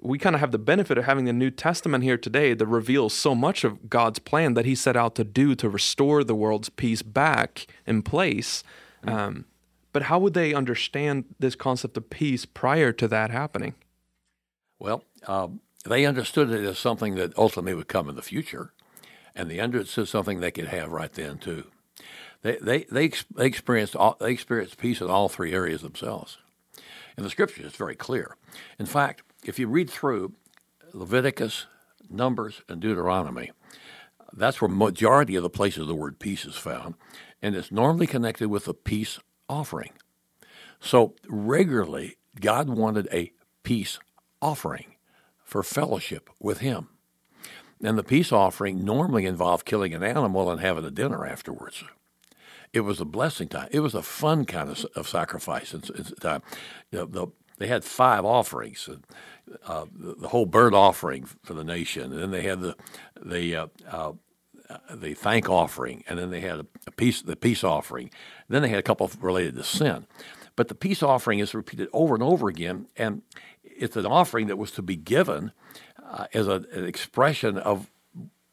we 0.03 0.19
kind 0.19 0.35
of 0.35 0.41
have 0.41 0.51
the 0.51 0.59
benefit 0.59 0.97
of 0.97 1.05
having 1.05 1.25
the 1.25 1.33
New 1.33 1.49
Testament 1.49 2.03
here 2.03 2.17
today 2.17 2.53
that 2.53 2.65
reveals 2.65 3.13
so 3.13 3.33
much 3.33 3.63
of 3.63 3.89
God's 3.89 4.19
plan 4.19 4.53
that 4.53 4.65
He 4.65 4.75
set 4.75 4.97
out 4.97 5.15
to 5.15 5.23
do 5.23 5.55
to 5.55 5.69
restore 5.69 6.23
the 6.23 6.35
world's 6.35 6.69
peace 6.69 7.01
back 7.01 7.65
in 7.87 8.01
place. 8.01 8.63
Mm-hmm. 9.05 9.17
Um, 9.17 9.45
but 9.93 10.03
how 10.03 10.19
would 10.19 10.33
they 10.33 10.53
understand 10.53 11.25
this 11.39 11.55
concept 11.55 11.95
of 11.95 12.09
peace 12.09 12.45
prior 12.45 12.91
to 12.91 13.07
that 13.07 13.31
happening? 13.31 13.75
Well, 14.77 15.05
um, 15.27 15.61
they 15.85 16.05
understood 16.05 16.51
it 16.51 16.65
as 16.65 16.77
something 16.77 17.15
that 17.15 17.37
ultimately 17.37 17.73
would 17.73 17.87
come 17.87 18.09
in 18.09 18.15
the 18.15 18.21
future, 18.21 18.73
and 19.33 19.49
they 19.49 19.59
understood 19.59 20.09
something 20.09 20.39
they 20.39 20.51
could 20.51 20.67
have 20.67 20.91
right 20.91 21.13
then 21.13 21.37
too. 21.37 21.67
They 22.41 22.57
they 22.57 22.85
they, 22.91 23.11
they 23.33 23.45
experienced 23.45 23.95
all, 23.95 24.17
they 24.19 24.31
experienced 24.31 24.77
peace 24.77 24.99
in 24.99 25.09
all 25.09 25.29
three 25.29 25.53
areas 25.53 25.81
themselves. 25.81 26.39
In 27.15 27.23
the 27.23 27.29
scriptures, 27.29 27.65
it's 27.67 27.77
very 27.77 27.95
clear. 27.95 28.35
In 28.79 28.87
fact, 28.87 29.21
if 29.45 29.59
you 29.59 29.67
read 29.67 29.89
through 29.89 30.33
Leviticus, 30.93 31.65
Numbers, 32.09 32.61
and 32.67 32.81
Deuteronomy, 32.81 33.51
that's 34.31 34.61
where 34.61 34.69
majority 34.69 35.35
of 35.35 35.43
the 35.43 35.49
places 35.49 35.87
the 35.87 35.95
word 35.95 36.19
peace 36.19 36.45
is 36.45 36.55
found, 36.55 36.95
and 37.41 37.55
it's 37.55 37.71
normally 37.71 38.07
connected 38.07 38.49
with 38.49 38.67
a 38.67 38.73
peace 38.73 39.19
offering. 39.47 39.91
So 40.79 41.15
regularly, 41.27 42.17
God 42.39 42.69
wanted 42.69 43.07
a 43.11 43.31
peace 43.63 43.99
offering 44.41 44.95
for 45.43 45.63
fellowship 45.63 46.29
with 46.39 46.59
Him. 46.59 46.89
And 47.81 47.97
the 47.97 48.03
peace 48.03 48.31
offering 48.31 48.83
normally 48.83 49.25
involved 49.25 49.65
killing 49.65 49.93
an 49.93 50.03
animal 50.03 50.49
and 50.49 50.61
having 50.61 50.85
a 50.85 50.91
dinner 50.91 51.25
afterwards. 51.25 51.83
It 52.71 52.81
was 52.81 52.99
a 52.99 53.05
blessing 53.05 53.49
time. 53.49 53.67
It 53.71 53.81
was 53.81 53.93
a 53.93 54.01
fun 54.01 54.45
kind 54.45 54.69
of, 54.69 54.85
of 54.95 55.07
sacrifice 55.07 55.73
and 55.73 55.83
time. 56.19 56.41
You 56.91 56.99
know, 56.99 57.05
the, 57.05 57.27
they 57.57 57.67
had 57.67 57.83
five 57.83 58.25
offerings, 58.25 58.89
uh, 59.65 59.85
the, 59.93 60.15
the, 60.15 60.27
whole 60.29 60.45
burnt 60.45 60.75
offering 60.75 61.25
for 61.43 61.53
the 61.53 61.63
nation, 61.63 62.11
and 62.11 62.21
then 62.21 62.31
they 62.31 62.43
had 62.43 62.61
the 62.61 62.75
the 63.21 63.55
uh, 63.55 63.67
uh, 63.89 64.13
the 64.93 65.13
thank 65.13 65.49
offering, 65.49 66.03
and 66.07 66.17
then 66.17 66.29
they 66.29 66.41
had 66.41 66.65
a, 66.87 66.91
peace 66.91 67.21
the 67.21 67.35
peace 67.35 67.63
offering. 67.63 68.09
Then 68.49 68.61
they 68.61 68.69
had 68.69 68.79
a 68.79 68.83
couple 68.83 69.09
related 69.19 69.55
to 69.55 69.63
sin, 69.63 70.07
but 70.55 70.67
the 70.67 70.75
peace 70.75 71.03
offering 71.03 71.39
is 71.39 71.53
repeated 71.53 71.89
over 71.93 72.13
and 72.15 72.23
over 72.23 72.47
again, 72.47 72.87
and 72.95 73.21
it's 73.63 73.95
an 73.95 74.05
offering 74.05 74.47
that 74.47 74.57
was 74.57 74.71
to 74.71 74.81
be 74.81 74.95
given 74.95 75.51
uh, 76.03 76.27
as 76.33 76.47
a, 76.47 76.65
an 76.73 76.85
expression 76.85 77.57
of 77.57 77.91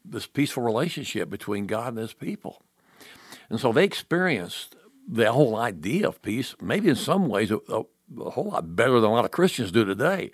this 0.03 0.27
peaceful 0.27 0.63
relationship 0.63 1.29
between 1.29 1.67
God 1.67 1.89
and 1.89 1.99
His 1.99 2.13
people. 2.13 2.63
And 3.49 3.59
so 3.59 3.71
they 3.71 3.83
experienced 3.83 4.75
the 5.07 5.31
whole 5.31 5.55
idea 5.55 6.07
of 6.07 6.21
peace, 6.21 6.55
maybe 6.61 6.89
in 6.89 6.95
some 6.95 7.27
ways, 7.27 7.51
a, 7.51 7.83
a 8.19 8.31
whole 8.31 8.49
lot 8.49 8.75
better 8.75 8.99
than 8.99 9.09
a 9.09 9.13
lot 9.13 9.25
of 9.25 9.31
Christians 9.31 9.71
do 9.71 9.85
today. 9.85 10.31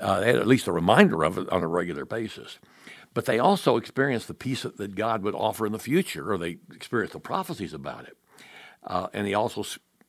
Uh, 0.00 0.20
they 0.20 0.26
had 0.26 0.36
at 0.36 0.46
least 0.46 0.66
a 0.66 0.72
reminder 0.72 1.24
of 1.24 1.38
it 1.38 1.48
on 1.50 1.62
a 1.62 1.68
regular 1.68 2.04
basis. 2.04 2.58
But 3.14 3.24
they 3.24 3.38
also 3.38 3.76
experienced 3.76 4.28
the 4.28 4.34
peace 4.34 4.62
that 4.62 4.94
God 4.94 5.22
would 5.22 5.34
offer 5.34 5.66
in 5.66 5.72
the 5.72 5.78
future, 5.78 6.30
or 6.30 6.38
they 6.38 6.58
experienced 6.74 7.14
the 7.14 7.20
prophecies 7.20 7.72
about 7.72 8.04
it. 8.04 8.16
Uh, 8.86 9.08
and 9.12 9.26
he 9.26 9.34
also 9.34 9.64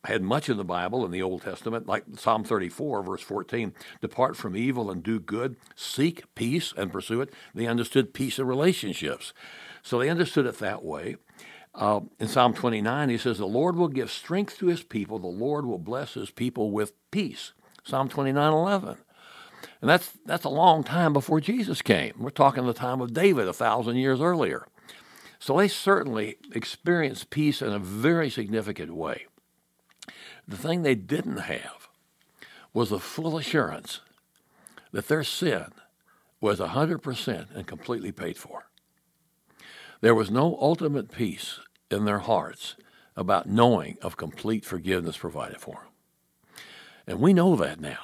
had 0.05 0.21
much 0.21 0.49
in 0.49 0.57
the 0.57 0.63
Bible 0.63 1.03
in 1.05 1.12
the 1.12 1.21
Old 1.21 1.41
Testament, 1.41 1.88
like 1.88 2.03
Psalm 2.17 2.43
34, 2.43 3.03
verse 3.03 3.21
14 3.21 3.73
Depart 4.01 4.38
from 4.38 4.55
evil 4.55 4.89
and 4.89 5.03
do 5.03 5.19
good, 5.19 5.57
seek 5.75 6.23
peace 6.35 6.73
and 6.77 6.91
pursue 6.91 7.21
it. 7.21 7.33
They 7.53 7.67
understood 7.67 8.13
peace 8.13 8.39
in 8.39 8.45
relationships. 8.45 9.33
So 9.81 9.99
they 9.99 10.09
understood 10.09 10.45
it 10.45 10.59
that 10.59 10.83
way. 10.83 11.17
Uh, 11.79 12.01
in 12.19 12.27
Psalm 12.27 12.53
29, 12.53 13.07
he 13.07 13.17
says, 13.17 13.37
The 13.37 13.45
Lord 13.45 13.77
will 13.77 13.87
give 13.87 14.11
strength 14.11 14.57
to 14.59 14.67
his 14.67 14.83
people, 14.83 15.17
the 15.17 15.27
Lord 15.27 15.65
will 15.65 15.79
bless 15.79 16.13
his 16.13 16.29
people 16.29 16.71
with 16.71 16.91
peace. 17.09 17.53
Psalm 17.85 18.09
29, 18.09 18.51
11. 18.51 18.97
And 19.81 19.89
that's, 19.89 20.11
that's 20.25 20.43
a 20.43 20.49
long 20.49 20.83
time 20.83 21.13
before 21.13 21.39
Jesus 21.39 21.81
came. 21.81 22.13
We're 22.19 22.31
talking 22.31 22.65
the 22.65 22.73
time 22.73 22.99
of 22.99 23.13
David, 23.13 23.47
a 23.47 23.53
thousand 23.53 23.95
years 23.95 24.19
earlier. 24.19 24.67
So 25.39 25.57
they 25.57 25.69
certainly 25.69 26.35
experienced 26.53 27.29
peace 27.29 27.61
in 27.61 27.69
a 27.69 27.79
very 27.79 28.29
significant 28.29 28.93
way. 28.93 29.27
The 30.45 30.57
thing 30.57 30.81
they 30.81 30.95
didn't 30.95 31.37
have 31.37 31.87
was 32.73 32.89
the 32.89 32.99
full 32.99 33.37
assurance 33.37 34.01
that 34.91 35.07
their 35.07 35.23
sin 35.23 35.67
was 36.41 36.59
100% 36.59 37.55
and 37.55 37.67
completely 37.67 38.11
paid 38.11 38.37
for. 38.37 38.65
There 40.01 40.15
was 40.15 40.29
no 40.29 40.57
ultimate 40.59 41.11
peace 41.11 41.59
in 41.91 42.06
their 42.06 42.19
hearts 42.19 42.75
about 43.15 43.47
knowing 43.47 43.97
of 44.02 44.17
complete 44.17 44.65
forgiveness 44.65 45.17
provided 45.17 45.58
for 45.60 45.73
them. 45.73 45.91
And 47.08 47.19
we 47.19 47.34
know 47.34 47.56
that 47.56 47.80
now. 47.80 47.97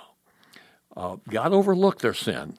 Uh, 0.96 1.18
God 1.30 1.54
overlooked 1.54 2.02
their 2.02 2.14
sin. 2.14 2.58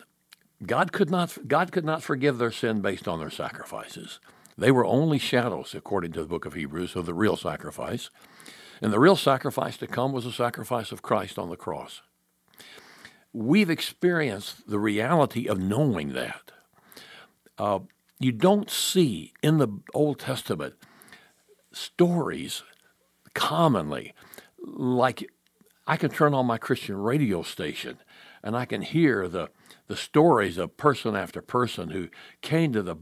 God 0.64 0.92
could 0.92 1.10
not 1.10 1.36
God 1.46 1.72
could 1.72 1.84
not 1.84 2.02
forgive 2.02 2.38
their 2.38 2.52
sin 2.52 2.80
based 2.80 3.06
on 3.08 3.18
their 3.18 3.30
sacrifices. 3.30 4.20
They 4.56 4.70
were 4.70 4.86
only 4.86 5.18
shadows, 5.18 5.74
according 5.74 6.12
to 6.12 6.20
the 6.20 6.28
book 6.28 6.46
of 6.46 6.54
Hebrews, 6.54 6.96
of 6.96 7.04
the 7.04 7.12
real 7.12 7.36
sacrifice. 7.36 8.10
And 8.80 8.92
the 8.92 9.00
real 9.00 9.16
sacrifice 9.16 9.76
to 9.78 9.86
come 9.86 10.12
was 10.12 10.24
the 10.24 10.32
sacrifice 10.32 10.92
of 10.92 11.02
Christ 11.02 11.38
on 11.38 11.50
the 11.50 11.56
cross. 11.56 12.02
We've 13.32 13.68
experienced 13.68 14.68
the 14.68 14.78
reality 14.78 15.46
of 15.46 15.58
knowing 15.58 16.12
that. 16.14 16.52
Uh, 17.58 17.80
you 18.18 18.32
don't 18.32 18.70
see 18.70 19.34
in 19.42 19.58
the 19.58 19.68
Old 19.92 20.18
Testament 20.18 20.74
stories 21.76 22.62
commonly 23.34 24.14
like 24.64 25.30
I 25.86 25.96
can 25.96 26.10
turn 26.10 26.34
on 26.34 26.46
my 26.46 26.58
Christian 26.58 26.96
radio 26.96 27.42
station 27.42 27.98
and 28.42 28.56
I 28.56 28.64
can 28.64 28.82
hear 28.82 29.28
the, 29.28 29.50
the 29.86 29.96
stories 29.96 30.58
of 30.58 30.76
person 30.76 31.14
after 31.14 31.40
person 31.42 31.90
who 31.90 32.08
came 32.40 32.72
to 32.72 32.82
the 32.82 32.96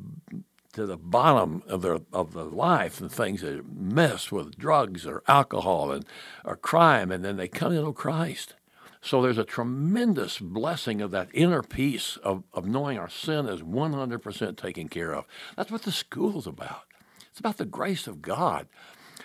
to 0.72 0.86
the 0.86 0.96
bottom 0.96 1.62
of 1.68 1.82
their 1.82 1.98
of 2.12 2.32
the 2.32 2.44
life 2.44 3.00
and 3.00 3.10
things 3.10 3.42
that 3.42 3.64
mess 3.72 4.32
with 4.32 4.58
drugs 4.58 5.06
or 5.06 5.22
alcohol 5.28 5.92
and 5.92 6.04
or 6.44 6.56
crime, 6.56 7.12
and 7.12 7.24
then 7.24 7.36
they 7.36 7.46
come 7.46 7.72
into 7.72 7.92
Christ. 7.92 8.54
So 9.00 9.22
there's 9.22 9.38
a 9.38 9.44
tremendous 9.44 10.38
blessing 10.38 11.00
of 11.00 11.10
that 11.12 11.28
inner 11.32 11.62
peace 11.62 12.16
of, 12.24 12.42
of 12.54 12.66
knowing 12.66 12.98
our 12.98 13.10
sin 13.10 13.46
is 13.46 13.60
100% 13.60 14.56
taken 14.56 14.88
care 14.88 15.14
of. 15.14 15.26
That's 15.56 15.70
what 15.70 15.82
the 15.82 15.92
school's 15.92 16.46
about. 16.46 16.84
It's 17.34 17.40
about 17.40 17.56
the 17.56 17.64
grace 17.64 18.06
of 18.06 18.22
God. 18.22 18.68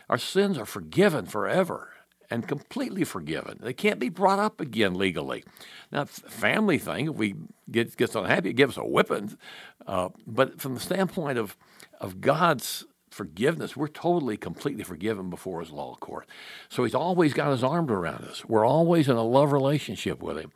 Our 0.09 0.17
sins 0.17 0.57
are 0.57 0.65
forgiven 0.65 1.27
forever 1.27 1.91
and 2.27 2.47
completely 2.47 3.03
forgiven. 3.03 3.59
They 3.61 3.71
can't 3.71 3.99
be 3.99 4.09
brought 4.09 4.39
up 4.39 4.59
again 4.59 4.95
legally. 4.95 5.43
Now, 5.91 6.05
family 6.05 6.79
thing, 6.79 7.09
if 7.09 7.15
we 7.15 7.35
get 7.69 7.95
gets 7.97 8.15
unhappy, 8.15 8.49
it 8.49 8.53
gives 8.53 8.79
us 8.79 8.83
a 8.83 8.87
whipping. 8.87 9.37
Uh, 9.85 10.09
but 10.25 10.59
from 10.59 10.73
the 10.73 10.79
standpoint 10.79 11.37
of 11.37 11.55
of 12.01 12.19
God's 12.19 12.83
forgiveness, 13.11 13.77
we're 13.77 13.87
totally, 13.87 14.37
completely 14.37 14.83
forgiven 14.83 15.29
before 15.29 15.59
His 15.59 15.69
law 15.69 15.93
court. 15.97 16.27
So 16.67 16.85
He's 16.85 16.95
always 16.95 17.35
got 17.35 17.51
His 17.51 17.63
arms 17.63 17.91
around 17.91 18.25
us. 18.25 18.43
We're 18.43 18.65
always 18.65 19.07
in 19.07 19.17
a 19.17 19.23
love 19.23 19.51
relationship 19.51 20.23
with 20.23 20.39
Him, 20.39 20.51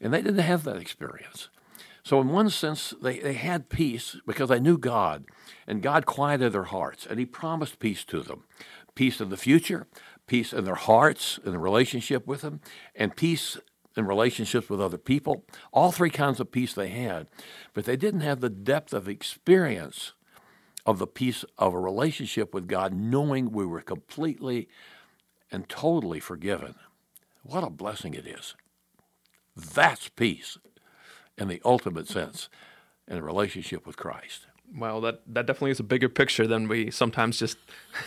and 0.00 0.14
they 0.14 0.22
didn't 0.22 0.38
have 0.38 0.62
that 0.62 0.76
experience. 0.76 1.48
So, 2.04 2.20
in 2.20 2.28
one 2.28 2.50
sense, 2.50 2.94
they, 3.00 3.20
they 3.20 3.34
had 3.34 3.68
peace 3.68 4.16
because 4.26 4.48
they 4.48 4.58
knew 4.58 4.76
God, 4.76 5.24
and 5.66 5.82
God 5.82 6.04
quieted 6.04 6.52
their 6.52 6.64
hearts, 6.64 7.06
and 7.06 7.18
He 7.18 7.26
promised 7.26 7.78
peace 7.78 8.04
to 8.04 8.20
them 8.20 8.44
peace 8.94 9.20
in 9.20 9.30
the 9.30 9.36
future, 9.38 9.86
peace 10.26 10.52
in 10.52 10.64
their 10.64 10.74
hearts, 10.74 11.38
in 11.46 11.52
the 11.52 11.58
relationship 11.58 12.26
with 12.26 12.42
Him, 12.42 12.60
and 12.94 13.16
peace 13.16 13.56
in 13.96 14.06
relationships 14.06 14.68
with 14.68 14.80
other 14.80 14.98
people. 14.98 15.44
All 15.72 15.92
three 15.92 16.10
kinds 16.10 16.40
of 16.40 16.50
peace 16.50 16.74
they 16.74 16.88
had, 16.88 17.28
but 17.72 17.84
they 17.84 17.96
didn't 17.96 18.20
have 18.20 18.40
the 18.40 18.50
depth 18.50 18.92
of 18.92 19.08
experience 19.08 20.12
of 20.84 20.98
the 20.98 21.06
peace 21.06 21.44
of 21.56 21.72
a 21.72 21.80
relationship 21.80 22.52
with 22.52 22.66
God, 22.66 22.92
knowing 22.92 23.52
we 23.52 23.64
were 23.64 23.80
completely 23.80 24.68
and 25.50 25.68
totally 25.68 26.20
forgiven. 26.20 26.74
What 27.44 27.64
a 27.64 27.70
blessing 27.70 28.14
it 28.14 28.26
is. 28.26 28.56
That's 29.56 30.08
peace 30.08 30.58
in 31.38 31.48
the 31.48 31.60
ultimate 31.64 32.08
sense 32.08 32.48
in 33.08 33.18
a 33.18 33.22
relationship 33.22 33.86
with 33.86 33.96
Christ. 33.96 34.46
Well, 34.74 35.00
that, 35.02 35.20
that 35.26 35.46
definitely 35.46 35.72
is 35.72 35.80
a 35.80 35.84
bigger 35.84 36.08
picture 36.08 36.46
than 36.46 36.66
we 36.66 36.90
sometimes 36.90 37.38
just 37.38 37.58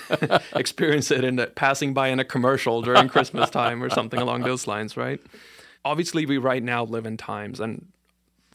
experience 0.55 1.11
it 1.11 1.23
in 1.23 1.45
passing 1.55 1.93
by 1.93 2.07
in 2.07 2.19
a 2.19 2.25
commercial 2.25 2.81
during 2.81 3.07
Christmas 3.07 3.49
time 3.49 3.83
or 3.83 3.89
something 3.89 4.19
along 4.19 4.41
those 4.41 4.65
lines, 4.65 4.97
right? 4.97 5.21
Obviously, 5.83 6.25
we 6.25 6.39
right 6.39 6.63
now 6.63 6.83
live 6.83 7.05
in 7.05 7.17
times, 7.17 7.59
and 7.59 7.87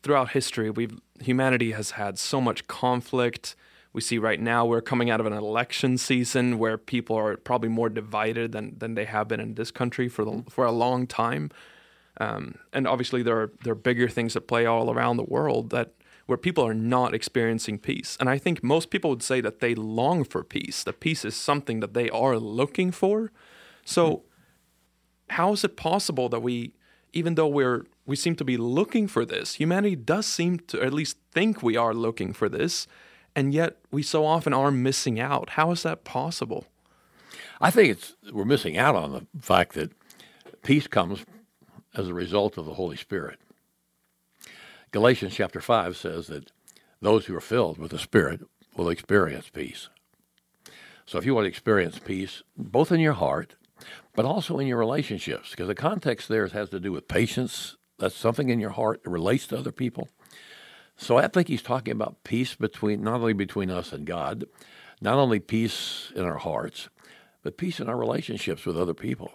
throughout 0.02 0.30
history, 0.30 0.70
we've 0.70 1.00
humanity 1.20 1.72
has 1.72 1.92
had 1.92 2.18
so 2.18 2.40
much 2.40 2.66
conflict. 2.66 3.54
We 3.92 4.00
see 4.00 4.18
right 4.18 4.40
now 4.40 4.64
we're 4.66 4.80
coming 4.80 5.10
out 5.10 5.20
of 5.20 5.26
an 5.26 5.32
election 5.32 5.98
season 5.98 6.58
where 6.58 6.78
people 6.78 7.16
are 7.16 7.36
probably 7.36 7.68
more 7.68 7.88
divided 7.88 8.52
than, 8.52 8.76
than 8.78 8.94
they 8.94 9.04
have 9.04 9.28
been 9.28 9.40
in 9.40 9.54
this 9.54 9.70
country 9.70 10.08
for 10.08 10.24
the, 10.24 10.44
for 10.48 10.64
a 10.64 10.72
long 10.72 11.06
time. 11.06 11.50
Um, 12.18 12.56
and 12.72 12.86
obviously, 12.86 13.22
there 13.22 13.38
are 13.40 13.52
there 13.64 13.72
are 13.72 13.76
bigger 13.76 14.08
things 14.08 14.36
at 14.36 14.48
play 14.48 14.66
all 14.66 14.90
around 14.90 15.16
the 15.16 15.24
world 15.24 15.70
that 15.70 15.92
where 16.30 16.38
people 16.38 16.64
are 16.64 16.74
not 16.74 17.12
experiencing 17.12 17.76
peace. 17.76 18.16
And 18.20 18.30
I 18.30 18.38
think 18.38 18.62
most 18.62 18.90
people 18.90 19.10
would 19.10 19.22
say 19.22 19.40
that 19.40 19.58
they 19.58 19.74
long 19.74 20.22
for 20.22 20.44
peace. 20.44 20.84
That 20.84 21.00
peace 21.00 21.24
is 21.24 21.34
something 21.34 21.80
that 21.80 21.92
they 21.92 22.08
are 22.10 22.38
looking 22.38 22.92
for. 22.92 23.32
So, 23.84 24.22
how 25.30 25.52
is 25.52 25.64
it 25.64 25.76
possible 25.76 26.28
that 26.28 26.40
we, 26.40 26.74
even 27.12 27.34
though 27.34 27.48
we're 27.48 27.84
we 28.06 28.14
seem 28.14 28.36
to 28.36 28.44
be 28.44 28.56
looking 28.56 29.08
for 29.08 29.24
this, 29.24 29.54
humanity 29.54 29.96
does 29.96 30.24
seem 30.24 30.60
to 30.68 30.80
at 30.80 30.92
least 30.92 31.16
think 31.32 31.62
we 31.62 31.76
are 31.76 31.94
looking 31.94 32.32
for 32.32 32.48
this, 32.48 32.86
and 33.34 33.52
yet 33.52 33.78
we 33.90 34.02
so 34.02 34.24
often 34.24 34.52
are 34.52 34.70
missing 34.70 35.18
out. 35.18 35.50
How 35.50 35.72
is 35.72 35.82
that 35.82 36.04
possible? 36.04 36.66
I 37.60 37.72
think 37.72 37.90
it's 37.90 38.14
we're 38.32 38.44
missing 38.44 38.78
out 38.78 38.94
on 38.94 39.12
the 39.12 39.26
fact 39.40 39.74
that 39.74 39.90
peace 40.62 40.86
comes 40.86 41.24
as 41.94 42.08
a 42.08 42.14
result 42.14 42.56
of 42.56 42.66
the 42.66 42.74
Holy 42.74 42.96
Spirit. 42.96 43.38
Galatians 44.90 45.34
chapter 45.34 45.60
5 45.60 45.96
says 45.96 46.26
that 46.28 46.50
those 47.00 47.26
who 47.26 47.36
are 47.36 47.40
filled 47.40 47.78
with 47.78 47.90
the 47.90 47.98
Spirit 47.98 48.40
will 48.76 48.88
experience 48.88 49.48
peace. 49.48 49.88
So 51.06 51.18
if 51.18 51.24
you 51.24 51.34
want 51.34 51.44
to 51.44 51.48
experience 51.48 51.98
peace, 51.98 52.42
both 52.56 52.92
in 52.92 53.00
your 53.00 53.14
heart, 53.14 53.56
but 54.14 54.24
also 54.24 54.58
in 54.58 54.66
your 54.66 54.78
relationships, 54.78 55.50
because 55.50 55.66
the 55.66 55.74
context 55.74 56.28
there 56.28 56.46
has 56.46 56.70
to 56.70 56.80
do 56.80 56.92
with 56.92 57.08
patience. 57.08 57.76
That's 57.98 58.14
something 58.14 58.48
in 58.48 58.60
your 58.60 58.70
heart 58.70 59.04
that 59.04 59.10
relates 59.10 59.46
to 59.48 59.58
other 59.58 59.72
people. 59.72 60.08
So 60.96 61.16
I 61.16 61.26
think 61.28 61.48
he's 61.48 61.62
talking 61.62 61.92
about 61.92 62.24
peace 62.24 62.54
between 62.54 63.02
not 63.02 63.20
only 63.20 63.32
between 63.32 63.70
us 63.70 63.92
and 63.92 64.06
God, 64.06 64.44
not 65.00 65.16
only 65.16 65.40
peace 65.40 66.12
in 66.14 66.24
our 66.24 66.38
hearts, 66.38 66.88
but 67.42 67.56
peace 67.56 67.80
in 67.80 67.88
our 67.88 67.96
relationships 67.96 68.66
with 68.66 68.76
other 68.76 68.94
people. 68.94 69.32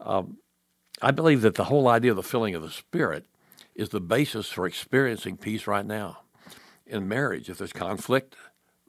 Um, 0.00 0.38
I 1.04 1.10
believe 1.10 1.42
that 1.42 1.56
the 1.56 1.64
whole 1.64 1.86
idea 1.86 2.12
of 2.12 2.16
the 2.16 2.22
filling 2.22 2.54
of 2.54 2.62
the 2.62 2.70
Spirit 2.70 3.26
is 3.74 3.90
the 3.90 4.00
basis 4.00 4.48
for 4.48 4.66
experiencing 4.66 5.36
peace 5.36 5.66
right 5.66 5.84
now. 5.84 6.20
In 6.86 7.06
marriage, 7.06 7.50
if 7.50 7.58
there's 7.58 7.74
conflict, 7.74 8.36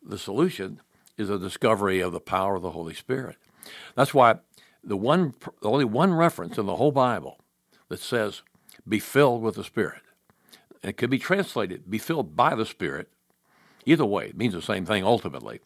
the 0.01 0.17
solution 0.17 0.79
is 1.17 1.29
a 1.29 1.37
discovery 1.37 1.99
of 1.99 2.13
the 2.13 2.21
power 2.21 2.55
of 2.55 2.61
the 2.61 2.71
Holy 2.71 2.93
Spirit. 2.93 3.35
That's 3.95 4.13
why 4.13 4.39
the 4.81 4.95
one, 4.95 5.33
the 5.61 5.69
only 5.69 5.83
one 5.83 6.13
reference 6.13 6.57
in 6.57 6.67
the 6.67 6.77
whole 6.77 6.93
Bible 6.93 7.41
that 7.89 7.99
says, 7.99 8.43
"Be 8.87 8.99
filled 8.99 9.41
with 9.41 9.55
the 9.55 9.63
Spirit," 9.65 10.01
and 10.81 10.91
it 10.91 10.97
could 10.97 11.09
be 11.09 11.19
translated, 11.19 11.89
"Be 11.89 11.97
filled 11.97 12.33
by 12.33 12.55
the 12.55 12.65
Spirit." 12.65 13.11
Either 13.85 14.05
way, 14.05 14.27
it 14.27 14.37
means 14.37 14.53
the 14.53 14.61
same 14.61 14.85
thing 14.85 15.03
ultimately. 15.03 15.59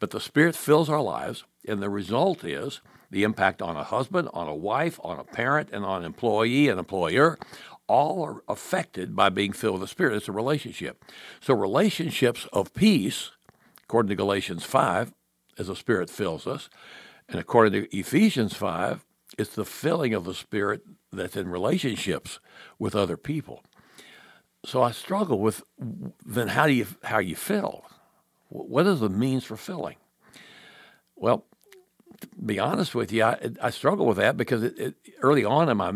But 0.00 0.10
the 0.10 0.20
Spirit 0.20 0.56
fills 0.56 0.90
our 0.90 1.00
lives, 1.00 1.44
and 1.66 1.82
the 1.82 1.90
result 1.90 2.44
is 2.44 2.80
the 3.10 3.22
impact 3.22 3.60
on 3.60 3.76
a 3.76 3.84
husband, 3.84 4.28
on 4.32 4.48
a 4.48 4.54
wife, 4.54 4.98
on 5.04 5.18
a 5.18 5.24
parent, 5.24 5.68
and 5.72 5.84
on 5.84 6.00
an 6.00 6.06
employee 6.06 6.68
and 6.68 6.78
employer 6.78 7.38
all 7.86 8.24
are 8.24 8.42
affected 8.48 9.14
by 9.14 9.28
being 9.28 9.52
filled 9.52 9.74
with 9.74 9.82
the 9.82 9.88
Spirit. 9.88 10.16
It's 10.16 10.28
a 10.28 10.32
relationship. 10.32 11.04
So, 11.40 11.54
relationships 11.54 12.46
of 12.52 12.72
peace, 12.72 13.32
according 13.84 14.08
to 14.08 14.16
Galatians 14.16 14.64
5, 14.64 15.12
as 15.58 15.66
the 15.66 15.76
Spirit 15.76 16.08
fills 16.08 16.46
us, 16.46 16.70
and 17.28 17.38
according 17.38 17.72
to 17.72 17.96
Ephesians 17.96 18.54
5, 18.54 19.04
it's 19.38 19.54
the 19.54 19.64
filling 19.64 20.14
of 20.14 20.24
the 20.24 20.34
Spirit 20.34 20.82
that's 21.12 21.36
in 21.36 21.48
relationships 21.48 22.40
with 22.78 22.94
other 22.94 23.16
people. 23.16 23.62
So 24.64 24.82
I 24.82 24.92
struggle 24.92 25.38
with 25.38 25.62
then 26.24 26.48
how 26.48 26.66
do 26.66 26.72
you 26.72 26.86
how 27.02 27.18
you 27.18 27.34
fill? 27.34 27.84
What 28.48 28.86
is 28.86 29.00
the 29.00 29.08
means 29.08 29.44
for 29.44 29.56
filling? 29.56 29.96
Well, 31.16 31.46
to 32.22 32.28
be 32.44 32.58
honest 32.58 32.94
with 32.94 33.12
you, 33.12 33.24
I, 33.24 33.50
I 33.60 33.70
struggle 33.70 34.06
with 34.06 34.16
that 34.16 34.36
because 34.36 34.62
it, 34.62 34.78
it, 34.78 34.94
early 35.20 35.44
on 35.44 35.68
in 35.68 35.76
my 35.76 35.92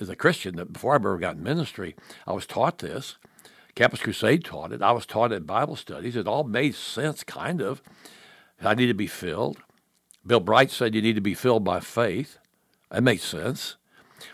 as 0.00 0.08
a 0.08 0.16
Christian, 0.16 0.56
that 0.56 0.72
before 0.72 0.92
I 0.92 0.96
ever 0.96 1.18
got 1.18 1.36
in 1.36 1.42
ministry, 1.42 1.94
I 2.26 2.32
was 2.32 2.46
taught 2.46 2.78
this. 2.78 3.16
Campus 3.74 4.00
Crusade 4.00 4.44
taught 4.44 4.72
it. 4.72 4.82
I 4.82 4.92
was 4.92 5.06
taught 5.06 5.32
it 5.32 5.36
in 5.36 5.42
Bible 5.44 5.76
studies. 5.76 6.16
It 6.16 6.26
all 6.26 6.44
made 6.44 6.74
sense, 6.74 7.22
kind 7.22 7.60
of. 7.60 7.82
I 8.62 8.74
need 8.74 8.86
to 8.88 8.94
be 8.94 9.06
filled. 9.06 9.58
Bill 10.26 10.40
Bright 10.40 10.70
said 10.70 10.94
you 10.94 11.02
need 11.02 11.14
to 11.14 11.20
be 11.20 11.34
filled 11.34 11.64
by 11.64 11.80
faith. 11.80 12.38
That 12.90 13.02
makes 13.02 13.22
sense. 13.22 13.76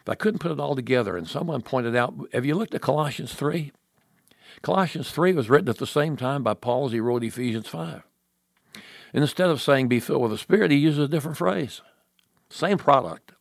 But 0.05 0.13
I 0.13 0.15
couldn't 0.17 0.41
put 0.41 0.51
it 0.51 0.61
all 0.61 0.75
together. 0.75 1.17
And 1.17 1.29
someone 1.29 1.63
pointed 1.63 1.95
out 1.95 2.15
have 2.33 2.45
you 2.45 2.55
looked 2.55 2.75
at 2.75 2.81
Colossians 2.81 3.35
3? 3.35 3.73
Colossians 4.63 5.11
3 5.11 5.35
was 5.35 5.51
written 5.51 5.69
at 5.69 5.79
the 5.79 5.87
same 5.87 6.17
time 6.17 6.43
by 6.43 6.55
Paul 6.55 6.87
as 6.87 6.93
he 6.93 7.01
wrote 7.01 7.23
Ephesians 7.23 7.69
5. 7.69 8.03
Instead 9.17 9.49
of 9.49 9.63
saying 9.63 9.89
be 9.89 9.99
filled 9.99 10.21
with 10.21 10.31
the 10.31 10.39
Spirit, 10.39 10.71
he 10.71 10.77
uses 10.77 11.03
a 11.03 11.09
different 11.09 11.39
phrase. 11.39 11.81
Same 12.51 12.77
product. 12.77 13.33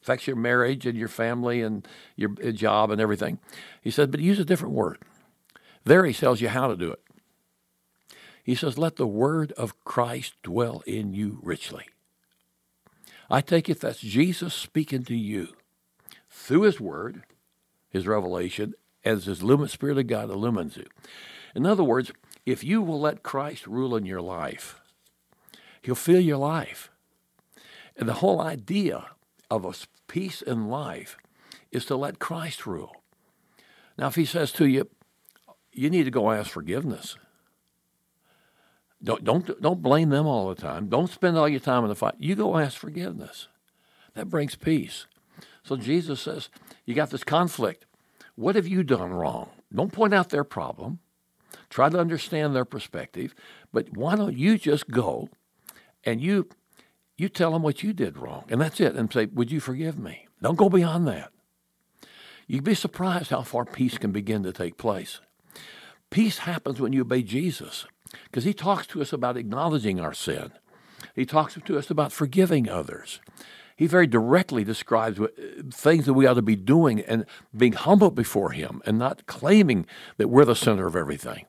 Affects 0.00 0.26
your 0.26 0.36
marriage 0.36 0.86
and 0.86 0.96
your 0.96 1.08
family 1.08 1.60
and 1.60 1.86
your 2.16 2.30
job 2.52 2.90
and 2.90 2.98
everything. 2.98 3.38
He 3.82 3.90
said, 3.90 4.10
but 4.10 4.20
use 4.20 4.38
a 4.38 4.44
different 4.44 4.74
word. 4.74 4.98
There 5.84 6.06
he 6.06 6.14
tells 6.14 6.40
you 6.40 6.48
how 6.48 6.68
to 6.68 6.76
do 6.76 6.90
it. 6.90 7.02
He 8.42 8.54
says, 8.54 8.78
let 8.78 8.96
the 8.96 9.06
word 9.06 9.52
of 9.52 9.84
Christ 9.84 10.32
dwell 10.42 10.82
in 10.86 11.12
you 11.12 11.40
richly. 11.42 11.84
I 13.28 13.42
take 13.42 13.68
it 13.68 13.80
that's 13.80 14.00
Jesus 14.00 14.54
speaking 14.54 15.02
to 15.04 15.14
you 15.14 15.48
through 16.30 16.62
his 16.62 16.80
word, 16.80 17.24
his 17.90 18.06
revelation, 18.06 18.72
as 19.04 19.26
his 19.26 19.42
luminous 19.42 19.72
spirit 19.72 19.98
of 19.98 20.06
God 20.06 20.30
illumines 20.30 20.78
you. 20.78 20.86
In 21.54 21.66
other 21.66 21.84
words, 21.84 22.12
if 22.46 22.64
you 22.64 22.80
will 22.80 23.00
let 23.00 23.22
Christ 23.22 23.66
rule 23.66 23.94
in 23.94 24.06
your 24.06 24.22
life, 24.22 24.80
he'll 25.82 25.94
fill 25.94 26.20
your 26.20 26.36
life. 26.36 26.90
And 27.96 28.08
the 28.08 28.14
whole 28.14 28.40
idea 28.40 29.06
of 29.50 29.64
a 29.64 29.72
peace 30.06 30.42
in 30.42 30.68
life 30.68 31.16
is 31.70 31.84
to 31.86 31.96
let 31.96 32.18
Christ 32.18 32.66
rule. 32.66 32.92
Now, 33.96 34.06
if 34.06 34.14
he 34.14 34.24
says 34.24 34.52
to 34.52 34.66
you, 34.66 34.88
you 35.72 35.90
need 35.90 36.04
to 36.04 36.10
go 36.10 36.30
ask 36.30 36.50
forgiveness. 36.50 37.16
Don't, 39.02 39.22
don't, 39.22 39.60
don't 39.60 39.82
blame 39.82 40.10
them 40.10 40.26
all 40.26 40.48
the 40.48 40.60
time. 40.60 40.88
Don't 40.88 41.10
spend 41.10 41.36
all 41.36 41.48
your 41.48 41.60
time 41.60 41.84
in 41.84 41.88
the 41.88 41.94
fight. 41.94 42.14
You 42.18 42.34
go 42.34 42.58
ask 42.58 42.76
forgiveness. 42.76 43.48
That 44.14 44.28
brings 44.28 44.56
peace. 44.56 45.06
So 45.62 45.76
Jesus 45.76 46.20
says, 46.20 46.48
You 46.84 46.94
got 46.94 47.10
this 47.10 47.24
conflict. 47.24 47.86
What 48.34 48.56
have 48.56 48.66
you 48.66 48.82
done 48.82 49.12
wrong? 49.12 49.50
Don't 49.72 49.92
point 49.92 50.14
out 50.14 50.30
their 50.30 50.44
problem. 50.44 51.00
Try 51.70 51.88
to 51.88 51.98
understand 51.98 52.54
their 52.54 52.64
perspective. 52.64 53.34
But 53.72 53.96
why 53.96 54.16
don't 54.16 54.36
you 54.36 54.58
just 54.58 54.90
go 54.90 55.28
and 56.08 56.20
you 56.20 56.48
you 57.16 57.28
tell 57.28 57.52
them 57.52 57.62
what 57.62 57.82
you 57.82 57.92
did 57.92 58.16
wrong, 58.16 58.44
and 58.48 58.60
that's 58.60 58.80
it, 58.80 58.94
and 58.94 59.12
say, 59.12 59.26
"Would 59.26 59.50
you 59.50 59.60
forgive 59.60 59.98
me?" 59.98 60.26
Don't 60.40 60.56
go 60.56 60.68
beyond 60.68 61.06
that. 61.08 61.32
You'd 62.46 62.64
be 62.64 62.74
surprised 62.74 63.30
how 63.30 63.42
far 63.42 63.64
peace 63.64 63.98
can 63.98 64.12
begin 64.12 64.42
to 64.44 64.52
take 64.52 64.78
place. 64.78 65.20
Peace 66.10 66.38
happens 66.38 66.80
when 66.80 66.92
you 66.92 67.02
obey 67.02 67.22
Jesus, 67.22 67.86
because 68.24 68.44
He 68.44 68.54
talks 68.54 68.86
to 68.88 69.02
us 69.02 69.12
about 69.12 69.36
acknowledging 69.36 70.00
our 70.00 70.14
sin. 70.14 70.52
He 71.14 71.26
talks 71.26 71.58
to 71.62 71.78
us 71.78 71.90
about 71.90 72.12
forgiving 72.12 72.68
others 72.68 73.20
he 73.78 73.86
very 73.86 74.08
directly 74.08 74.64
describes 74.64 75.20
things 75.72 76.04
that 76.06 76.14
we 76.14 76.26
ought 76.26 76.34
to 76.34 76.42
be 76.42 76.56
doing 76.56 77.00
and 77.00 77.24
being 77.56 77.74
humble 77.74 78.10
before 78.10 78.50
him 78.50 78.82
and 78.84 78.98
not 78.98 79.24
claiming 79.26 79.86
that 80.16 80.26
we're 80.26 80.44
the 80.44 80.56
center 80.56 80.88
of 80.88 80.96
everything. 80.96 81.46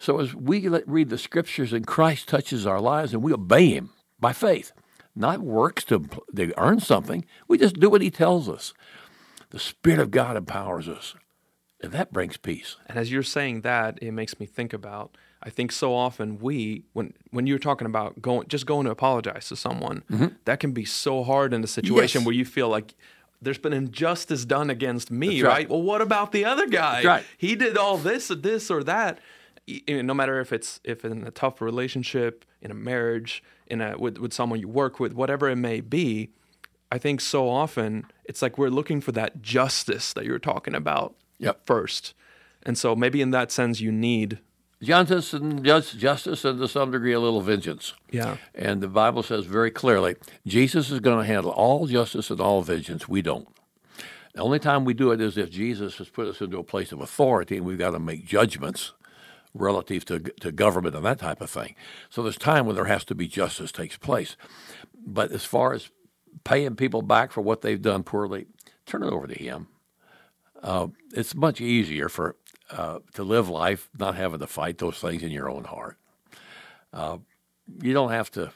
So 0.00 0.18
as 0.18 0.34
we 0.34 0.66
read 0.66 1.10
the 1.10 1.18
scriptures 1.18 1.72
and 1.72 1.86
Christ 1.86 2.26
touches 2.26 2.66
our 2.66 2.80
lives 2.80 3.12
and 3.12 3.22
we 3.22 3.32
obey 3.32 3.68
him 3.68 3.90
by 4.18 4.32
faith, 4.32 4.72
not 5.14 5.40
works 5.40 5.84
to, 5.84 6.08
to 6.34 6.58
earn 6.58 6.80
something, 6.80 7.24
we 7.46 7.58
just 7.58 7.78
do 7.78 7.90
what 7.90 8.00
he 8.00 8.10
tells 8.10 8.48
us. 8.48 8.72
The 9.50 9.58
Spirit 9.58 10.00
of 10.00 10.10
God 10.10 10.36
empowers 10.36 10.88
us, 10.88 11.14
and 11.82 11.92
that 11.92 12.12
brings 12.12 12.38
peace. 12.38 12.76
And 12.86 12.96
as 12.96 13.12
you're 13.12 13.22
saying 13.22 13.60
that, 13.60 13.98
it 14.00 14.12
makes 14.12 14.40
me 14.40 14.46
think 14.46 14.72
about 14.72 15.16
I 15.42 15.48
think 15.48 15.72
so 15.72 15.94
often 15.94 16.38
we, 16.38 16.84
when 16.92 17.14
when 17.30 17.46
you're 17.46 17.58
talking 17.58 17.86
about 17.86 18.20
going, 18.20 18.46
just 18.48 18.66
going 18.66 18.84
to 18.84 18.90
apologize 18.90 19.48
to 19.48 19.56
someone, 19.56 20.04
mm-hmm. 20.10 20.26
that 20.44 20.60
can 20.60 20.72
be 20.72 20.84
so 20.84 21.24
hard 21.24 21.54
in 21.54 21.64
a 21.64 21.66
situation 21.66 22.20
yes. 22.20 22.26
where 22.26 22.34
you 22.34 22.44
feel 22.44 22.68
like 22.68 22.94
there's 23.40 23.58
been 23.58 23.72
injustice 23.72 24.44
done 24.44 24.68
against 24.68 25.10
me, 25.10 25.42
right. 25.42 25.50
right. 25.50 25.70
Well, 25.70 25.80
what 25.80 26.02
about 26.02 26.32
the 26.32 26.44
other 26.44 26.66
guy? 26.68 27.02
Right. 27.02 27.24
He 27.38 27.54
did 27.56 27.78
all 27.78 27.96
this 27.96 28.30
or 28.30 28.34
this 28.34 28.70
or 28.70 28.84
that. 28.84 29.18
No 29.88 30.14
matter 30.14 30.40
if 30.40 30.52
it's 30.52 30.80
if 30.84 31.04
in 31.04 31.26
a 31.26 31.30
tough 31.30 31.60
relationship, 31.60 32.44
in 32.60 32.70
a 32.70 32.74
marriage, 32.74 33.42
in 33.66 33.80
a 33.80 33.96
with, 33.98 34.18
with 34.18 34.32
someone 34.32 34.60
you 34.60 34.68
work 34.68 35.00
with, 35.00 35.12
whatever 35.12 35.48
it 35.48 35.56
may 35.56 35.80
be, 35.80 36.30
I 36.92 36.98
think 36.98 37.20
so 37.20 37.48
often 37.48 38.06
it's 38.24 38.42
like 38.42 38.58
we're 38.58 38.70
looking 38.70 39.00
for 39.00 39.12
that 39.12 39.42
justice 39.42 40.12
that 40.12 40.24
you're 40.24 40.38
talking 40.38 40.74
about 40.74 41.14
yep. 41.38 41.64
first. 41.64 42.14
And 42.64 42.76
so 42.76 42.94
maybe 42.94 43.22
in 43.22 43.30
that 43.30 43.50
sense 43.50 43.80
you 43.80 43.92
need 43.92 44.40
justice 44.82 45.32
and 45.32 45.64
just, 45.64 45.98
justice 45.98 46.44
and 46.44 46.58
to 46.58 46.68
some 46.68 46.90
degree 46.90 47.12
a 47.12 47.20
little 47.20 47.40
vengeance. 47.40 47.94
Yeah. 48.10 48.36
And 48.54 48.80
the 48.80 48.88
Bible 48.88 49.22
says 49.22 49.44
very 49.44 49.70
clearly, 49.70 50.16
Jesus 50.46 50.90
is 50.90 51.00
going 51.00 51.18
to 51.18 51.24
handle 51.24 51.52
all 51.52 51.86
justice 51.86 52.30
and 52.30 52.40
all 52.40 52.62
vengeance. 52.62 53.08
We 53.08 53.22
don't. 53.22 53.48
The 54.34 54.42
only 54.42 54.58
time 54.58 54.84
we 54.84 54.94
do 54.94 55.10
it 55.10 55.20
is 55.20 55.36
if 55.36 55.50
Jesus 55.50 55.98
has 55.98 56.08
put 56.08 56.28
us 56.28 56.40
into 56.40 56.58
a 56.58 56.64
place 56.64 56.92
of 56.92 57.00
authority 57.00 57.56
and 57.56 57.66
we've 57.66 57.78
got 57.78 57.90
to 57.90 57.98
make 57.98 58.24
judgments 58.24 58.92
relative 59.54 60.04
to, 60.06 60.18
to 60.18 60.52
government 60.52 60.94
and 60.94 61.04
that 61.04 61.18
type 61.18 61.40
of 61.40 61.50
thing. 61.50 61.74
So 62.08 62.22
there's 62.22 62.38
time 62.38 62.66
when 62.66 62.76
there 62.76 62.84
has 62.84 63.04
to 63.06 63.14
be 63.14 63.26
justice 63.26 63.72
takes 63.72 63.96
place. 63.96 64.36
But 65.04 65.32
as 65.32 65.44
far 65.44 65.72
as 65.72 65.90
paying 66.44 66.76
people 66.76 67.02
back 67.02 67.32
for 67.32 67.40
what 67.40 67.62
they've 67.62 67.80
done 67.80 68.02
poorly, 68.02 68.46
turn 68.86 69.02
it 69.02 69.12
over 69.12 69.26
to 69.26 69.34
him. 69.34 69.68
Uh, 70.62 70.88
it's 71.12 71.34
much 71.34 71.60
easier 71.60 72.08
for 72.08 72.36
uh, 72.70 73.00
to 73.14 73.24
live 73.24 73.48
life 73.48 73.88
not 73.98 74.14
having 74.14 74.40
to 74.40 74.46
fight 74.46 74.78
those 74.78 74.98
things 74.98 75.22
in 75.22 75.30
your 75.30 75.50
own 75.50 75.64
heart. 75.64 75.96
Uh, 76.92 77.18
you 77.82 77.92
don't 77.92 78.10
have 78.10 78.30
to. 78.32 78.52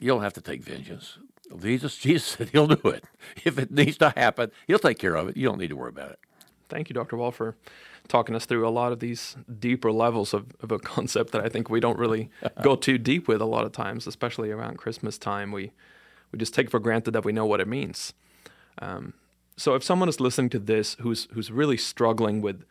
You 0.00 0.08
don't 0.08 0.22
have 0.22 0.34
to 0.34 0.42
take 0.42 0.62
vengeance. 0.62 1.18
Jesus, 1.58 1.96
Jesus 1.98 2.24
said 2.26 2.50
He'll 2.50 2.66
do 2.66 2.88
it. 2.90 3.04
If 3.44 3.58
it 3.58 3.70
needs 3.70 3.96
to 3.98 4.10
happen, 4.10 4.50
He'll 4.66 4.78
take 4.78 4.98
care 4.98 5.14
of 5.14 5.28
it. 5.28 5.36
You 5.36 5.48
don't 5.48 5.58
need 5.58 5.70
to 5.70 5.76
worry 5.76 5.88
about 5.88 6.10
it. 6.10 6.18
Thank 6.68 6.88
you, 6.88 6.94
Dr. 6.94 7.16
Wall, 7.16 7.30
for 7.30 7.56
talking 8.08 8.34
us 8.34 8.46
through 8.46 8.66
a 8.66 8.70
lot 8.70 8.92
of 8.92 9.00
these 9.00 9.36
deeper 9.58 9.92
levels 9.92 10.34
of, 10.34 10.46
of 10.60 10.72
a 10.72 10.78
concept 10.94 11.32
that 11.32 11.44
I 11.44 11.48
think 11.48 11.70
we 11.70 11.80
don't 11.80 11.98
really 11.98 12.30
go 12.62 12.76
too 12.76 12.98
deep 12.98 13.28
with 13.28 13.40
a 13.40 13.46
lot 13.46 13.64
of 13.64 13.72
times, 13.72 14.06
especially 14.06 14.50
around 14.50 14.78
Christmas 14.78 15.18
time. 15.18 15.52
We 15.52 15.72
we 16.32 16.38
just 16.38 16.54
take 16.54 16.70
for 16.70 16.80
granted 16.80 17.12
that 17.12 17.24
we 17.24 17.32
know 17.32 17.46
what 17.46 17.60
it 17.60 17.68
means. 17.68 18.12
Um, 18.78 19.14
so 19.56 19.74
if 19.74 19.84
someone 19.84 20.08
is 20.08 20.20
listening 20.20 20.50
to 20.50 20.58
this 20.58 20.96
who's 21.00 21.28
who's 21.32 21.50
really 21.50 21.76
struggling 21.76 22.42
with 22.42 22.64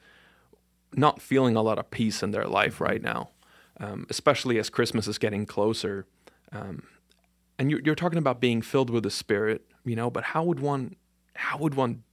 not 0.93 1.21
feeling 1.21 1.55
a 1.55 1.62
lot 1.62 1.79
of 1.79 1.89
peace 1.89 2.21
in 2.21 2.31
their 2.31 2.45
life 2.45 2.79
right 2.79 3.01
now, 3.01 3.29
um, 3.79 4.05
especially 4.10 4.60
as 4.60 4.69
Christmas 4.69 5.08
is 5.08 5.17
getting 5.17 5.45
closer. 5.45 6.05
Um, 6.51 6.84
and 7.58 7.71
you're, 7.71 7.81
you're 7.81 7.95
talking 7.95 8.17
about 8.17 8.39
being 8.39 8.62
filled 8.62 8.89
with 8.89 9.03
the 9.03 9.12
Spirit, 9.12 9.65
you 9.84 9.95
know. 9.95 10.10
But 10.10 10.25
how 10.25 10.43
would 10.43 10.60
one, 10.60 10.95
how 11.36 11.58
would 11.58 11.75
one 11.75 12.03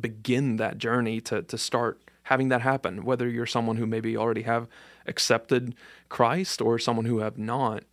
begin 0.00 0.56
that 0.56 0.78
journey 0.78 1.20
to 1.22 1.42
to 1.42 1.58
start 1.58 2.00
having 2.24 2.48
that 2.48 2.62
happen? 2.62 3.04
Whether 3.04 3.28
you're 3.28 3.46
someone 3.46 3.76
who 3.76 3.86
maybe 3.86 4.16
already 4.16 4.42
have 4.42 4.68
accepted 5.06 5.74
Christ 6.08 6.60
or 6.60 6.78
someone 6.78 7.04
who 7.04 7.18
have 7.18 7.38
not, 7.38 7.84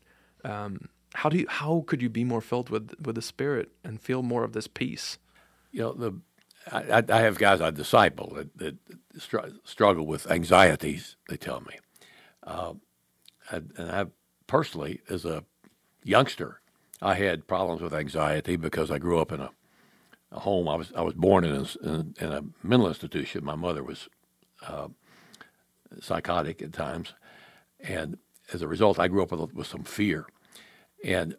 um, 0.44 0.90
how 1.16 1.30
do 1.30 1.38
you 1.38 1.48
how 1.48 1.84
could 1.88 2.02
you 2.02 2.10
be 2.10 2.24
more 2.24 2.42
filled 2.42 2.70
with 2.70 2.94
with 3.00 3.16
the 3.16 3.22
Spirit 3.22 3.72
and 3.84 4.02
feel 4.02 4.24
more 4.24 4.44
of 4.44 4.54
this 4.54 4.68
peace? 4.68 5.18
You 5.72 5.82
know 5.82 5.94
the 5.94 6.14
I, 6.72 7.04
I, 7.10 7.22
have 7.22 7.38
guys 7.38 7.62
I 7.62 7.72
disciple 7.72 8.34
that, 8.36 8.58
that 8.58 8.76
str- 9.18 9.40
struggle 9.64 10.06
with 10.06 10.30
anxieties. 10.30 11.16
They 11.28 11.38
tell 11.38 11.62
me, 11.62 11.78
uh, 12.46 12.74
and, 13.50 13.72
and 13.78 13.92
I 13.92 14.06
personally, 14.48 15.02
as 15.10 15.26
a 15.26 15.44
youngster, 16.04 16.62
I 17.02 17.16
had 17.16 17.48
problems 17.48 17.82
with 17.82 17.94
anxiety 17.94 18.56
because 18.56 18.92
I 18.92 19.00
grew 19.00 19.20
up 19.20 19.32
in 19.32 19.40
a, 19.40 19.52
a 20.32 20.40
home. 20.40 20.68
I 20.68 20.76
was 20.76 20.92
I 20.96 21.02
was 21.02 21.14
born 21.14 21.44
in 21.44 21.56
a, 21.56 21.88
in, 21.88 22.32
a 22.32 22.42
mental 22.64 22.88
institution. 22.88 23.44
My 23.44 23.56
mother 23.56 23.84
was 23.84 24.10
uh, 24.66 24.88
psychotic 26.02 26.62
at 26.62 26.74
times, 26.74 27.14
and 27.80 28.18
as 28.54 28.62
a 28.62 28.68
result, 28.68 29.00
I 29.00 29.08
grew 29.08 29.24
up 29.24 29.32
with, 29.32 29.54
with 29.54 29.68
some 29.68 29.84
fear. 29.84 30.26
And 31.04 31.36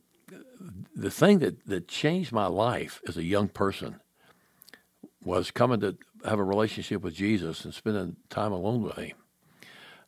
the 0.95 1.11
thing 1.11 1.41
that, 1.41 1.67
that 1.67 1.89
changed 1.89 2.33
my 2.33 2.47
life 2.47 3.01
as 3.07 3.17
a 3.17 3.25
young 3.25 3.49
person 3.49 4.01
was 5.23 5.51
coming 5.51 5.81
to 5.81 5.97
have 6.25 6.39
a 6.39 6.45
relationship 6.45 7.03
with 7.03 7.15
Jesus 7.15 7.65
and 7.65 7.75
spending 7.75 8.17
time 8.29 8.53
alone 8.53 8.83
with 8.83 8.97
Him. 8.97 9.17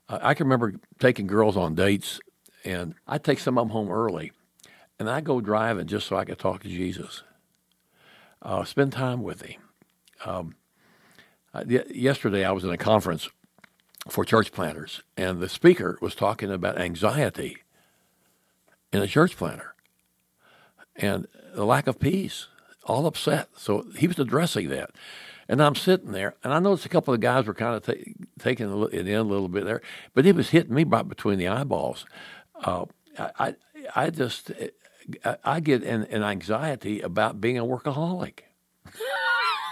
I 0.09 0.35
can 0.35 0.47
remember 0.47 0.75
taking 0.99 1.27
girls 1.27 1.57
on 1.57 1.75
dates, 1.75 2.21
and 2.65 2.95
I'd 3.07 3.25
take 3.25 3.39
some 3.39 3.57
of 3.57 3.67
them 3.67 3.73
home 3.73 3.91
early, 3.91 4.33
and 4.99 5.09
I'd 5.09 5.25
go 5.25 5.41
driving 5.41 5.87
just 5.87 6.07
so 6.07 6.17
I 6.17 6.25
could 6.25 6.39
talk 6.39 6.63
to 6.63 6.69
Jesus, 6.69 7.23
uh, 8.43 8.65
spend 8.65 8.93
time 8.93 9.23
with 9.23 9.43
Him. 9.43 9.61
Um, 10.25 10.55
yesterday, 11.67 12.45
I 12.45 12.53
was 12.53 12.65
in 12.65 12.71
a 12.71 12.77
conference 12.77 13.29
for 14.09 14.25
church 14.25 14.53
planters, 14.53 15.03
and 15.17 15.41
the 15.41 15.49
speaker 15.49 15.99
was 16.01 16.15
talking 16.15 16.51
about 16.51 16.81
anxiety 16.81 17.59
in 18.93 19.03
a 19.03 19.07
church 19.07 19.37
planter 19.37 19.75
and 20.97 21.27
the 21.55 21.65
lack 21.65 21.87
of 21.87 21.99
peace, 21.99 22.49
all 22.85 23.07
upset. 23.07 23.49
So 23.57 23.87
he 23.97 24.07
was 24.07 24.19
addressing 24.19 24.69
that. 24.69 24.91
And 25.49 25.63
I'm 25.63 25.75
sitting 25.75 26.13
there, 26.13 26.35
and 26.43 26.53
I 26.53 26.59
noticed 26.61 26.87
a 26.87 26.91
couple 26.91 27.13
of 27.13 27.21
guys 27.21 27.47
were 27.47 27.55
kind 27.55 27.77
of 27.77 27.83
ta- 27.85 28.13
taking 28.39 28.67
it 28.67 28.95
in 28.95 29.17
a 29.17 29.23
little 29.23 29.49
bit 29.49 29.65
there, 29.65 29.83
but 30.15 30.25
it 30.25 30.37
was 30.37 30.51
hitting 30.51 30.75
me 30.75 30.85
right 30.85 31.07
between 31.07 31.39
the 31.39 31.49
eyeballs. 31.49 32.07
Uh, 32.55 32.87
I, 33.19 33.57
I 33.95 34.11
just, 34.11 34.53
I 35.45 35.61
get 35.61 35.83
an, 35.83 36.05
an 36.05 36.23
anxiety 36.23 37.01
about 37.01 37.41
being 37.41 37.59
a 37.59 37.65
workaholic. 37.65 38.41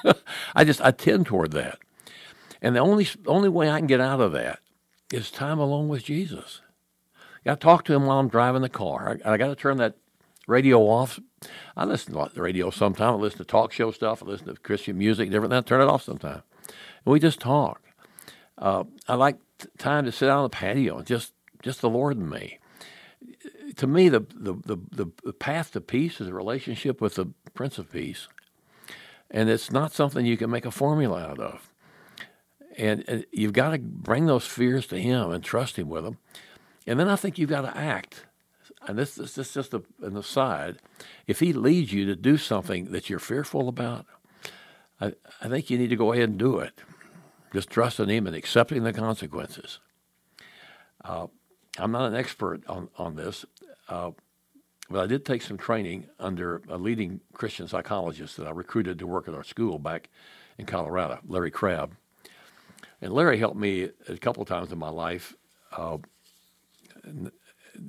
I 0.55 0.65
just, 0.65 0.81
I 0.81 0.91
tend 0.91 1.27
toward 1.27 1.53
that. 1.53 1.79
And 2.63 2.77
the 2.77 2.81
only, 2.81 3.07
only 3.27 3.49
way 3.49 3.71
I 3.71 3.79
can 3.79 3.87
get 3.87 4.01
out 4.01 4.21
of 4.21 4.33
that 4.33 4.61
is 5.13 5.31
time 5.31 5.59
alone 5.59 5.89
with 5.89 6.05
Jesus. 6.05 6.61
I 7.17 7.51
got 7.51 7.61
to 7.61 7.65
talk 7.65 7.85
to 7.85 7.95
him 7.95 8.07
while 8.07 8.19
I'm 8.19 8.29
driving 8.29 8.63
the 8.63 8.69
car. 8.69 9.19
I, 9.25 9.33
I 9.33 9.37
got 9.37 9.49
to 9.49 9.57
turn 9.57 9.79
that 9.79 9.97
radio 10.47 10.81
off. 10.81 11.19
I 11.77 11.85
listen 11.85 12.15
to 12.15 12.31
the 12.35 12.43
radio 12.43 12.71
sometimes. 12.71 13.19
I 13.19 13.21
listen 13.21 13.39
to 13.39 13.45
talk 13.45 13.73
show 13.73 13.91
stuff. 13.91 14.23
I 14.23 14.27
listen 14.27 14.47
to 14.47 14.55
Christian 14.57 14.99
music, 14.99 15.31
different. 15.31 15.55
I 15.55 15.61
turn 15.63 15.81
it 15.81 15.89
off 15.89 16.03
sometimes. 16.03 16.43
And 16.67 17.13
we 17.13 17.21
just 17.21 17.41
talk. 17.41 17.81
Uh, 18.59 18.85
I 19.09 19.15
like 19.15 19.39
t- 19.59 19.69
time 19.79 20.05
to 20.05 20.13
sit 20.13 20.29
out 20.29 20.39
on 20.39 20.45
the 20.45 20.51
patio 20.51 20.99
and 20.99 21.07
just 21.07 21.33
just 21.63 21.81
the 21.81 21.91
Lord 21.91 22.17
and 22.17 22.29
me. 22.29 22.59
To 23.77 23.87
me, 23.87 24.09
the, 24.09 24.21
the 24.35 24.55
the 24.65 25.11
the 25.23 25.33
path 25.33 25.73
to 25.73 25.81
peace 25.81 26.21
is 26.21 26.29
a 26.29 26.35
relationship 26.35 27.01
with 27.01 27.15
the 27.15 27.27
Prince 27.55 27.79
of 27.79 27.91
Peace, 27.91 28.29
and 29.31 29.49
it's 29.49 29.71
not 29.71 29.93
something 29.93 30.27
you 30.27 30.37
can 30.37 30.51
make 30.51 30.67
a 30.67 30.71
formula 30.71 31.21
out 31.21 31.39
of. 31.39 31.69
And, 32.79 33.05
and 33.09 33.27
you've 33.33 33.53
got 33.53 33.71
to 33.71 33.79
bring 33.79 34.27
those 34.27 34.47
fears 34.47 34.87
to 34.89 34.99
Him 34.99 35.33
and 35.33 35.43
trust 35.45 35.77
Him 35.77 35.89
with 35.89 36.05
them. 36.05 36.19
And 36.87 36.99
then 36.99 37.09
I 37.09 37.17
think 37.17 37.37
you've 37.37 37.51
got 37.51 37.63
to 37.63 37.77
act 37.77 38.25
and 38.87 38.99
this, 38.99 39.15
this, 39.15 39.35
this 39.35 39.49
is 39.49 39.55
just 39.55 39.75
a, 39.75 39.83
an 40.03 40.17
aside, 40.17 40.79
if 41.27 41.41
he 41.41 41.53
leads 41.53 41.93
you 41.93 42.07
to 42.07 42.17
do 42.17 42.37
something 42.37 42.87
that 42.87 43.11
you're 43.11 43.19
fearful 43.19 43.69
about, 43.69 44.07
I, 45.01 45.15
I 45.41 45.49
think 45.49 45.71
you 45.71 45.79
need 45.79 45.91
to 45.91 45.97
go 45.97 46.13
ahead 46.13 46.31
and 46.31 46.39
do 46.39 46.59
it. 46.59 46.81
Just 47.53 47.71
trusting 47.71 48.09
him 48.09 48.27
and 48.27 48.37
accepting 48.37 48.85
the 48.85 48.93
consequences. 48.93 49.81
Uh, 51.05 51.27
I'm 51.79 51.93
not 51.93 52.07
an 52.07 52.17
expert 52.17 52.67
on, 52.69 52.89
on 52.97 53.17
this, 53.17 53.45
uh, 53.91 54.13
but 54.89 55.01
I 55.01 55.07
did 55.07 55.25
take 55.25 55.43
some 55.43 55.59
training 55.59 56.07
under 56.19 56.63
a 56.69 56.79
leading 56.79 57.21
Christian 57.33 57.69
psychologist 57.69 58.37
that 58.39 58.47
I 58.47 58.51
recruited 58.51 58.99
to 58.99 59.07
work 59.07 59.29
at 59.29 59.35
our 59.35 59.45
school 59.45 59.79
back 59.79 60.09
in 60.59 60.67
Colorado, 60.67 61.21
Larry 61.27 61.51
Crabb. 61.51 61.95
And 63.03 63.13
Larry 63.13 63.39
helped 63.39 63.57
me 63.57 63.91
a 64.09 64.17
couple 64.17 64.43
of 64.43 64.49
times 64.49 64.73
in 64.73 64.79
my 64.79 64.89
life. 64.89 65.35
Uh, 65.71 65.99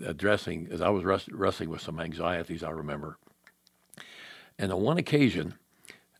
addressing 0.05 0.67
as 0.71 0.81
I 0.81 0.89
was 0.89 1.03
wrestling 1.03 1.69
with 1.69 1.81
some 1.81 1.99
anxieties. 1.99 2.63
I 2.63 2.69
remember, 2.69 3.17
and 4.57 4.71
on 4.71 4.81
one 4.81 4.97
occasion, 4.97 5.55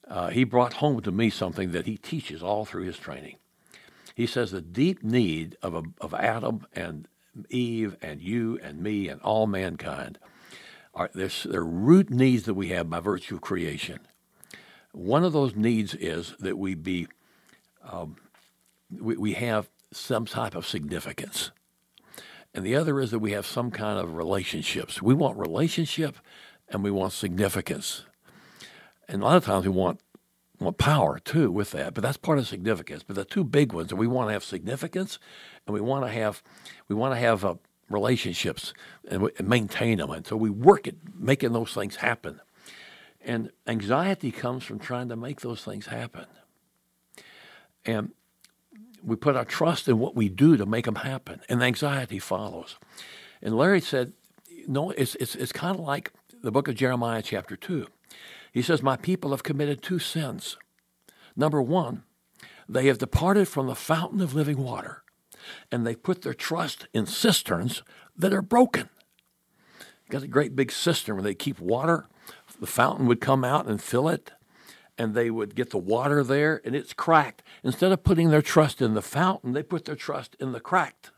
uh, 0.08 0.30
he 0.30 0.44
brought 0.44 0.74
home 0.74 1.02
to 1.02 1.12
me 1.12 1.30
something 1.30 1.72
that 1.72 1.86
he 1.86 1.98
teaches 1.98 2.44
all 2.44 2.66
through 2.66 2.84
his 2.84 2.98
training. 2.98 3.38
He 4.16 4.26
says 4.26 4.52
the 4.52 4.62
deep 4.62 5.04
need 5.04 5.58
of 5.62 5.74
a, 5.74 5.84
of 6.02 6.14
Adam 6.14 6.66
and 6.74 7.08
Eve 7.50 7.96
and 8.02 8.22
you 8.22 8.60
and 8.62 8.82
me 8.82 9.08
and 9.08 9.22
all 9.22 9.48
mankind 9.48 10.18
are 10.94 11.10
there's 11.14 11.44
there 11.44 11.62
are 11.62 11.66
root 11.66 12.10
needs 12.10 12.44
that 12.44 12.54
we 12.54 12.70
have 12.70 12.90
by 12.90 13.00
virtue 13.00 13.36
of 13.36 13.42
creation. 13.42 14.00
One 14.92 15.24
of 15.24 15.32
those 15.32 15.56
needs 15.56 15.94
is 15.96 16.36
that 16.40 16.58
we 16.58 16.76
be 16.76 17.08
um, 17.90 18.18
we, 18.92 19.16
we 19.16 19.34
have 19.34 19.70
some 19.92 20.26
type 20.26 20.56
of 20.56 20.68
significance 20.68 21.52
and 22.54 22.66
the 22.66 22.76
other 22.76 23.00
is 23.00 23.12
that 23.12 23.20
we 23.20 23.32
have 23.32 23.46
some 23.46 23.72
kind 23.72 23.98
of 23.98 24.16
relationships. 24.16 25.02
We 25.02 25.14
want 25.14 25.38
relationship 25.38 26.18
and 26.70 26.84
we 26.84 26.92
want 26.92 27.14
significance. 27.14 28.04
And 29.08 29.22
a 29.22 29.26
lot 29.26 29.38
of 29.38 29.46
times 29.46 29.66
we 29.66 29.72
want 29.72 30.00
want 30.62 30.78
power 30.78 31.20
too 31.20 31.52
with 31.52 31.72
that, 31.72 31.94
but 31.94 32.02
that's 32.02 32.18
part 32.18 32.38
of 32.38 32.48
significance. 32.48 33.04
But 33.04 33.16
the 33.16 33.26
two 33.26 33.44
big 33.44 33.74
ones 33.74 33.92
are 33.92 33.96
we 33.96 34.08
want 34.08 34.30
to 34.30 34.34
have 34.34 34.44
significance 34.44 35.20
and 35.66 35.74
we 35.74 35.82
want 35.82 36.06
to 36.06 36.12
have 36.12 36.44
we 36.88 36.96
want 36.96 37.14
to 37.14 37.20
have 37.20 37.44
uh, 37.44 37.56
relationships 37.90 38.74
and, 39.10 39.30
and 39.38 39.48
maintain 39.48 39.98
them. 39.98 40.12
And 40.12 40.26
so 40.26 40.36
we 40.36 40.50
work 40.50 40.88
at 40.88 40.96
making 41.18 41.54
those 41.54 41.74
things 41.74 41.98
happen. 41.98 42.42
And 43.24 43.52
anxiety 43.68 44.32
comes 44.32 44.64
from 44.64 44.80
trying 44.80 45.10
to 45.10 45.16
make 45.16 45.42
those 45.42 45.64
things 45.64 45.88
happen. 45.88 46.26
And 47.86 48.12
we 49.04 49.16
put 49.16 49.36
our 49.36 49.46
trust 49.46 49.88
in 49.88 50.00
what 50.00 50.16
we 50.16 50.30
do 50.30 50.58
to 50.58 50.66
make 50.66 50.86
them 50.86 50.96
happen, 50.96 51.42
and 51.50 51.64
anxiety 51.64 52.20
follows. 52.20 52.78
And 53.42 53.58
Larry 53.58 53.82
said, 53.82 54.14
no, 54.68 54.92
it's, 54.92 55.16
it's, 55.16 55.36
it's 55.36 55.52
kind 55.52 55.76
of 55.76 55.84
like 55.84 56.12
the 56.44 56.52
book 56.52 56.68
of 56.68 56.76
Jeremiah, 56.76 57.22
chapter 57.22 57.56
2. 57.56 57.88
He 58.52 58.62
says, 58.62 58.82
My 58.82 58.98
people 58.98 59.32
have 59.32 59.44
committed 59.44 59.82
two 59.82 60.00
sins. 60.00 60.58
Number 61.36 61.62
one, 61.62 62.04
they 62.68 62.88
have 62.88 62.98
departed 62.98 63.48
from 63.48 63.68
the 63.68 63.76
fountain 63.76 64.22
of 64.22 64.34
living 64.34 64.58
water, 64.58 65.04
and 65.72 65.86
they 65.86 65.96
put 65.96 66.22
their 66.22 66.34
trust 66.34 66.88
in 66.94 67.06
cisterns 67.06 67.84
that 68.18 68.34
are 68.34 68.42
broken. 68.42 68.90
Got 70.10 70.24
a 70.24 70.28
great 70.28 70.56
big 70.56 70.72
cistern 70.72 71.16
where 71.16 71.24
they 71.24 71.34
keep 71.34 71.60
water. 71.60 72.08
The 72.60 72.68
fountain 72.68 73.08
would 73.08 73.22
come 73.22 73.44
out 73.44 73.68
and 73.68 73.82
fill 73.82 74.10
it 74.10 74.32
and 74.98 75.16
they 75.16 75.32
would 75.32 75.56
get 75.56 75.72
the 75.72 75.78
water 75.80 76.24
there 76.24 76.62
and 76.64 76.76
it's 76.76 76.94
cracked. 76.94 77.42
Instead 77.64 77.92
of 77.92 78.04
putting 78.04 78.30
their 78.30 78.42
trust 78.42 78.82
in 78.82 78.94
the 78.94 79.02
fountain, 79.02 79.54
they 79.54 79.64
put 79.64 79.86
their 79.86 79.96
trust 79.96 80.36
in 80.40 80.52
the 80.52 80.60
cracked 80.60 81.10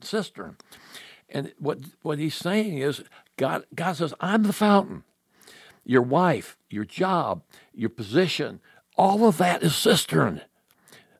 cistern. 0.00 0.56
And 1.28 1.52
what 1.58 1.78
what 2.02 2.18
he's 2.18 2.34
saying 2.34 2.78
is 2.78 3.04
God 3.36 3.64
God 3.74 3.96
says, 3.96 4.14
I'm 4.20 4.42
the 4.42 4.52
fountain. 4.52 5.04
Your 5.88 6.02
wife, 6.02 6.58
your 6.68 6.84
job, 6.84 7.42
your 7.72 7.88
position, 7.88 8.60
all 8.94 9.26
of 9.26 9.38
that 9.38 9.62
is 9.62 9.74
cistern. 9.74 10.42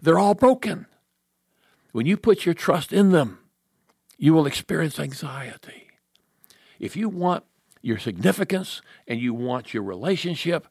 They're 0.03 0.19
all 0.19 0.35
broken. 0.35 0.85
When 1.93 2.05
you 2.05 2.19
put 2.19 2.45
your 2.45 2.55
trust 2.55 2.93
in 2.93 3.11
them, 3.11 3.39
you 4.19 4.35
will 4.35 4.47
experience 4.47 5.01
anxiety. 5.01 5.89
If 6.79 6.97
you 6.97 7.09
want 7.09 7.45
your 7.81 7.97
significance 7.97 8.83
and 9.07 9.19
you 9.19 9.33
want 9.33 9.73
your 9.73 9.85
relationship 9.85 10.69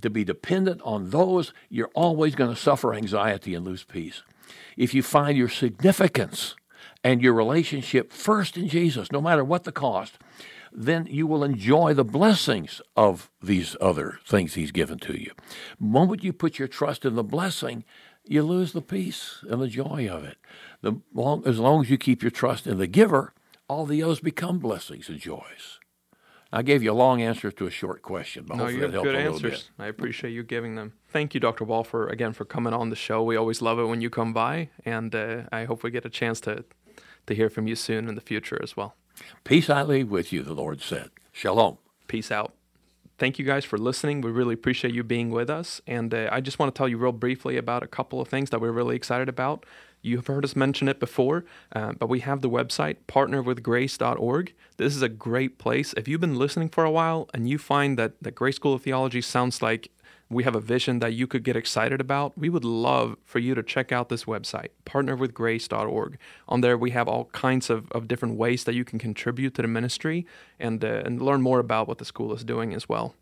to 0.00 0.08
be 0.08 0.22
dependent 0.22 0.80
on 0.84 1.10
those, 1.10 1.52
you're 1.68 1.90
always 1.94 2.36
going 2.36 2.54
to 2.54 2.60
suffer 2.60 2.94
anxiety 2.94 3.52
and 3.56 3.64
lose 3.64 3.82
peace. 3.82 4.22
If 4.76 4.94
you 4.94 5.02
find 5.02 5.36
your 5.36 5.48
significance 5.48 6.54
and 7.02 7.20
your 7.20 7.32
relationship 7.32 8.12
first 8.12 8.56
in 8.56 8.68
Jesus, 8.68 9.10
no 9.10 9.20
matter 9.20 9.44
what 9.44 9.64
the 9.64 9.72
cost, 9.72 10.18
then 10.74 11.06
you 11.10 11.26
will 11.26 11.44
enjoy 11.44 11.94
the 11.94 12.04
blessings 12.04 12.80
of 12.96 13.30
these 13.42 13.76
other 13.80 14.18
things 14.26 14.54
He's 14.54 14.72
given 14.72 14.98
to 15.00 15.20
you. 15.20 15.32
The 15.78 15.86
moment 15.86 16.24
you 16.24 16.32
put 16.32 16.58
your 16.58 16.68
trust 16.68 17.04
in 17.04 17.14
the 17.14 17.24
blessing, 17.24 17.84
you 18.24 18.42
lose 18.42 18.72
the 18.72 18.82
peace 18.82 19.44
and 19.48 19.60
the 19.60 19.68
joy 19.68 20.08
of 20.08 20.24
it. 20.24 20.38
The 20.80 21.00
long, 21.12 21.42
as 21.46 21.58
long 21.58 21.82
as 21.82 21.90
you 21.90 21.98
keep 21.98 22.22
your 22.22 22.30
trust 22.30 22.66
in 22.66 22.78
the 22.78 22.86
giver, 22.86 23.34
all 23.68 23.86
the 23.86 24.02
others 24.02 24.20
become 24.20 24.58
blessings 24.58 25.08
and 25.08 25.18
joys. 25.18 25.78
I 26.54 26.62
gave 26.62 26.82
you 26.82 26.92
a 26.92 26.94
long 26.94 27.22
answer 27.22 27.50
to 27.50 27.66
a 27.66 27.70
short 27.70 28.02
question. 28.02 28.44
But 28.46 28.58
no, 28.58 28.68
you 28.68 28.82
have 28.82 28.92
good 28.92 29.14
answers. 29.14 29.70
I 29.78 29.86
appreciate 29.86 30.32
you 30.32 30.42
giving 30.42 30.74
them. 30.74 30.92
Thank 31.08 31.32
you, 31.32 31.40
Dr. 31.40 31.64
Wall, 31.64 31.82
for 31.82 32.08
again 32.08 32.34
for 32.34 32.44
coming 32.44 32.74
on 32.74 32.90
the 32.90 32.96
show. 32.96 33.22
We 33.22 33.36
always 33.36 33.62
love 33.62 33.78
it 33.78 33.86
when 33.86 34.02
you 34.02 34.10
come 34.10 34.34
by, 34.34 34.68
and 34.84 35.14
uh, 35.14 35.42
I 35.50 35.64
hope 35.64 35.82
we 35.82 35.90
get 35.90 36.04
a 36.04 36.10
chance 36.10 36.40
to 36.42 36.64
to 37.26 37.34
hear 37.34 37.48
from 37.48 37.66
you 37.66 37.76
soon 37.76 38.08
in 38.08 38.16
the 38.16 38.20
future 38.20 38.58
as 38.62 38.76
well. 38.76 38.96
Peace 39.44 39.68
I 39.70 39.82
leave 39.82 40.10
with 40.10 40.32
you, 40.32 40.42
the 40.42 40.54
Lord 40.54 40.80
said. 40.80 41.10
Shalom. 41.32 41.78
Peace 42.08 42.30
out. 42.30 42.52
Thank 43.18 43.38
you 43.38 43.44
guys 43.44 43.64
for 43.64 43.78
listening. 43.78 44.20
We 44.20 44.30
really 44.30 44.54
appreciate 44.54 44.94
you 44.94 45.04
being 45.04 45.30
with 45.30 45.48
us. 45.48 45.80
And 45.86 46.12
uh, 46.12 46.28
I 46.32 46.40
just 46.40 46.58
want 46.58 46.74
to 46.74 46.76
tell 46.76 46.88
you 46.88 46.98
real 46.98 47.12
briefly 47.12 47.56
about 47.56 47.82
a 47.82 47.86
couple 47.86 48.20
of 48.20 48.28
things 48.28 48.50
that 48.50 48.60
we're 48.60 48.72
really 48.72 48.96
excited 48.96 49.28
about. 49.28 49.64
You've 50.02 50.26
heard 50.26 50.44
us 50.44 50.56
mention 50.56 50.88
it 50.88 50.98
before, 50.98 51.44
uh, 51.72 51.92
but 51.92 52.08
we 52.08 52.20
have 52.20 52.40
the 52.40 52.50
website 52.50 52.96
partnerwithgrace.org. 53.06 54.52
This 54.76 54.96
is 54.96 55.02
a 55.02 55.08
great 55.08 55.58
place. 55.58 55.94
If 55.96 56.08
you've 56.08 56.20
been 56.20 56.38
listening 56.38 56.68
for 56.68 56.84
a 56.84 56.90
while 56.90 57.28
and 57.32 57.48
you 57.48 57.58
find 57.58 57.96
that 57.98 58.14
the 58.20 58.32
Grace 58.32 58.56
School 58.56 58.74
of 58.74 58.82
Theology 58.82 59.20
sounds 59.20 59.62
like 59.62 59.92
we 60.32 60.44
have 60.44 60.54
a 60.54 60.60
vision 60.60 60.98
that 61.00 61.12
you 61.12 61.26
could 61.26 61.44
get 61.44 61.56
excited 61.56 62.00
about, 62.00 62.36
we 62.36 62.48
would 62.48 62.64
love 62.64 63.16
for 63.24 63.38
you 63.38 63.54
to 63.54 63.62
check 63.62 63.92
out 63.92 64.08
this 64.08 64.24
website, 64.24 64.68
partnerwithgrace.org. 64.86 66.18
On 66.48 66.60
there, 66.60 66.76
we 66.76 66.90
have 66.90 67.08
all 67.08 67.26
kinds 67.26 67.70
of, 67.70 67.90
of 67.92 68.08
different 68.08 68.36
ways 68.36 68.64
that 68.64 68.74
you 68.74 68.84
can 68.84 68.98
contribute 68.98 69.54
to 69.54 69.62
the 69.62 69.68
ministry 69.68 70.26
and, 70.58 70.84
uh, 70.84 71.02
and 71.04 71.20
learn 71.20 71.42
more 71.42 71.58
about 71.58 71.88
what 71.88 71.98
the 71.98 72.04
school 72.04 72.32
is 72.32 72.44
doing 72.44 72.74
as 72.74 72.88
well. 72.88 73.14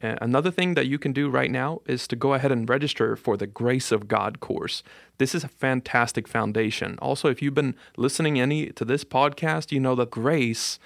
Another 0.00 0.52
thing 0.52 0.74
that 0.74 0.86
you 0.86 0.98
can 0.98 1.12
do 1.12 1.28
right 1.28 1.50
now 1.50 1.80
is 1.86 2.06
to 2.08 2.14
go 2.14 2.34
ahead 2.34 2.52
and 2.52 2.68
register 2.68 3.16
for 3.16 3.36
the 3.36 3.48
Grace 3.48 3.90
of 3.90 4.06
God 4.06 4.38
course. 4.38 4.84
This 5.18 5.34
is 5.34 5.42
a 5.42 5.48
fantastic 5.48 6.28
foundation. 6.28 6.98
Also, 7.00 7.28
if 7.28 7.42
you've 7.42 7.54
been 7.54 7.74
listening 7.96 8.38
any 8.38 8.66
to 8.66 8.84
this 8.84 9.02
podcast, 9.02 9.72
you 9.72 9.80
know 9.80 9.96
that 9.96 10.10
grace 10.10 10.78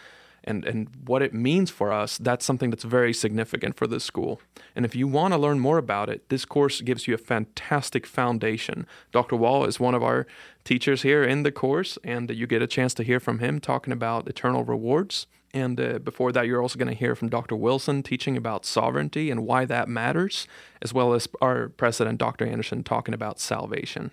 and, 0.45 0.65
and 0.65 0.89
what 1.07 1.23
it 1.23 1.33
means 1.33 1.71
for 1.71 1.93
us, 1.93 2.19
that's 2.19 2.45
something 2.45 2.71
that's 2.71 2.85
very 2.85 3.13
significant 3.13 3.77
for 3.77 3.87
this 3.87 4.05
school. 4.05 4.41
And 4.75 4.85
if 4.85 4.95
you 4.95 5.07
want 5.07 5.35
to 5.35 5.39
learn 5.39 5.61
more 5.61 5.79
about 5.79 6.09
it, 6.09 6.29
this 6.29 6.45
course 6.45 6.81
gives 6.81 7.07
you 7.07 7.15
a 7.15 7.19
fantastic 7.19 8.07
foundation. 8.07 8.87
Dr. 9.13 9.37
Wall 9.37 9.65
is 9.65 9.79
one 9.79 9.95
of 9.95 10.03
our 10.03 10.27
teachers 10.65 11.03
here 11.03 11.23
in 11.23 11.43
the 11.43 11.53
course, 11.53 11.99
and 12.05 12.31
you 12.31 12.47
get 12.47 12.63
a 12.63 12.67
chance 12.67 12.95
to 12.95 13.03
hear 13.03 13.21
from 13.21 13.39
him 13.39 13.61
talking 13.61 13.93
about 13.93 14.29
eternal 14.29 14.65
rewards. 14.65 15.27
And 15.55 15.79
uh, 15.79 15.99
before 15.99 16.33
that, 16.33 16.47
you're 16.47 16.63
also 16.63 16.79
going 16.79 16.89
to 16.89 16.95
hear 16.95 17.15
from 17.15 17.29
Dr. 17.29 17.55
Wilson 17.55 18.03
teaching 18.03 18.37
about 18.37 18.65
sovereignty 18.65 19.31
and 19.31 19.47
why 19.47 19.67
that 19.67 19.89
matters, 19.89 20.47
as 20.81 20.95
well 20.95 21.13
as 21.13 21.29
our 21.43 21.69
president, 21.69 22.19
Dr. 22.19 22.47
Anderson, 22.47 22.83
talking 22.83 23.13
about 23.13 23.39
salvation. 23.39 24.13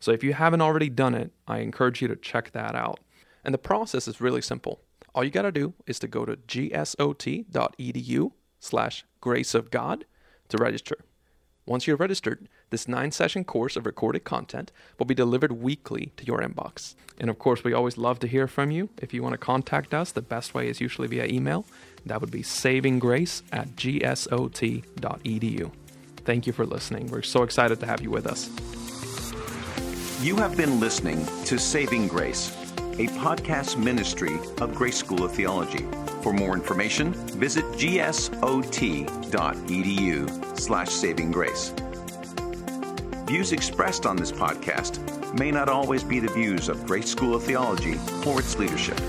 So 0.00 0.12
if 0.12 0.22
you 0.22 0.34
haven't 0.34 0.60
already 0.60 0.90
done 0.90 1.14
it, 1.14 1.32
I 1.48 1.60
encourage 1.60 2.02
you 2.02 2.08
to 2.08 2.16
check 2.16 2.50
that 2.52 2.74
out. 2.74 3.00
And 3.42 3.54
the 3.54 3.58
process 3.58 4.06
is 4.06 4.20
really 4.20 4.42
simple 4.42 4.80
all 5.14 5.24
you 5.24 5.30
got 5.30 5.42
to 5.42 5.52
do 5.52 5.74
is 5.86 5.98
to 6.00 6.08
go 6.08 6.24
to 6.24 6.36
gsot.edu 6.36 8.32
slash 8.58 9.04
grace 9.20 9.54
of 9.54 9.70
God 9.70 10.04
to 10.48 10.58
register. 10.58 10.98
Once 11.66 11.86
you're 11.86 11.96
registered, 11.96 12.46
this 12.68 12.86
nine 12.86 13.10
session 13.10 13.42
course 13.42 13.74
of 13.74 13.86
recorded 13.86 14.24
content 14.24 14.70
will 14.98 15.06
be 15.06 15.14
delivered 15.14 15.52
weekly 15.52 16.12
to 16.16 16.26
your 16.26 16.40
inbox. 16.40 16.94
And 17.18 17.30
of 17.30 17.38
course, 17.38 17.64
we 17.64 17.72
always 17.72 17.96
love 17.96 18.18
to 18.18 18.26
hear 18.26 18.46
from 18.46 18.70
you. 18.70 18.90
If 19.00 19.14
you 19.14 19.22
want 19.22 19.32
to 19.32 19.38
contact 19.38 19.94
us, 19.94 20.12
the 20.12 20.20
best 20.20 20.52
way 20.52 20.68
is 20.68 20.80
usually 20.80 21.08
via 21.08 21.24
email. 21.24 21.64
That 22.04 22.20
would 22.20 22.30
be 22.30 22.42
savinggrace 22.42 23.42
at 23.50 23.68
gsot.edu. 23.76 25.72
Thank 26.24 26.46
you 26.46 26.52
for 26.52 26.66
listening. 26.66 27.06
We're 27.06 27.22
so 27.22 27.42
excited 27.42 27.80
to 27.80 27.86
have 27.86 28.02
you 28.02 28.10
with 28.10 28.26
us. 28.26 28.50
You 30.22 30.36
have 30.36 30.56
been 30.56 30.80
listening 30.80 31.24
to 31.44 31.58
Saving 31.58 32.08
Grace 32.08 32.63
a 32.94 33.08
podcast 33.08 33.76
ministry 33.76 34.38
of 34.60 34.72
Grace 34.74 34.96
School 34.96 35.24
of 35.24 35.32
Theology. 35.32 35.84
For 36.22 36.32
more 36.32 36.54
information, 36.54 37.12
visit 37.12 37.64
gsot.edu 37.72 38.28
slash 40.58 40.88
saving 40.90 41.32
grace. 41.32 41.74
Views 43.26 43.50
expressed 43.52 44.06
on 44.06 44.14
this 44.16 44.30
podcast 44.30 45.00
may 45.36 45.50
not 45.50 45.68
always 45.68 46.04
be 46.04 46.20
the 46.20 46.32
views 46.34 46.68
of 46.68 46.86
Grace 46.86 47.10
School 47.10 47.34
of 47.34 47.42
Theology 47.42 47.98
or 48.24 48.38
its 48.38 48.56
leadership. 48.58 49.00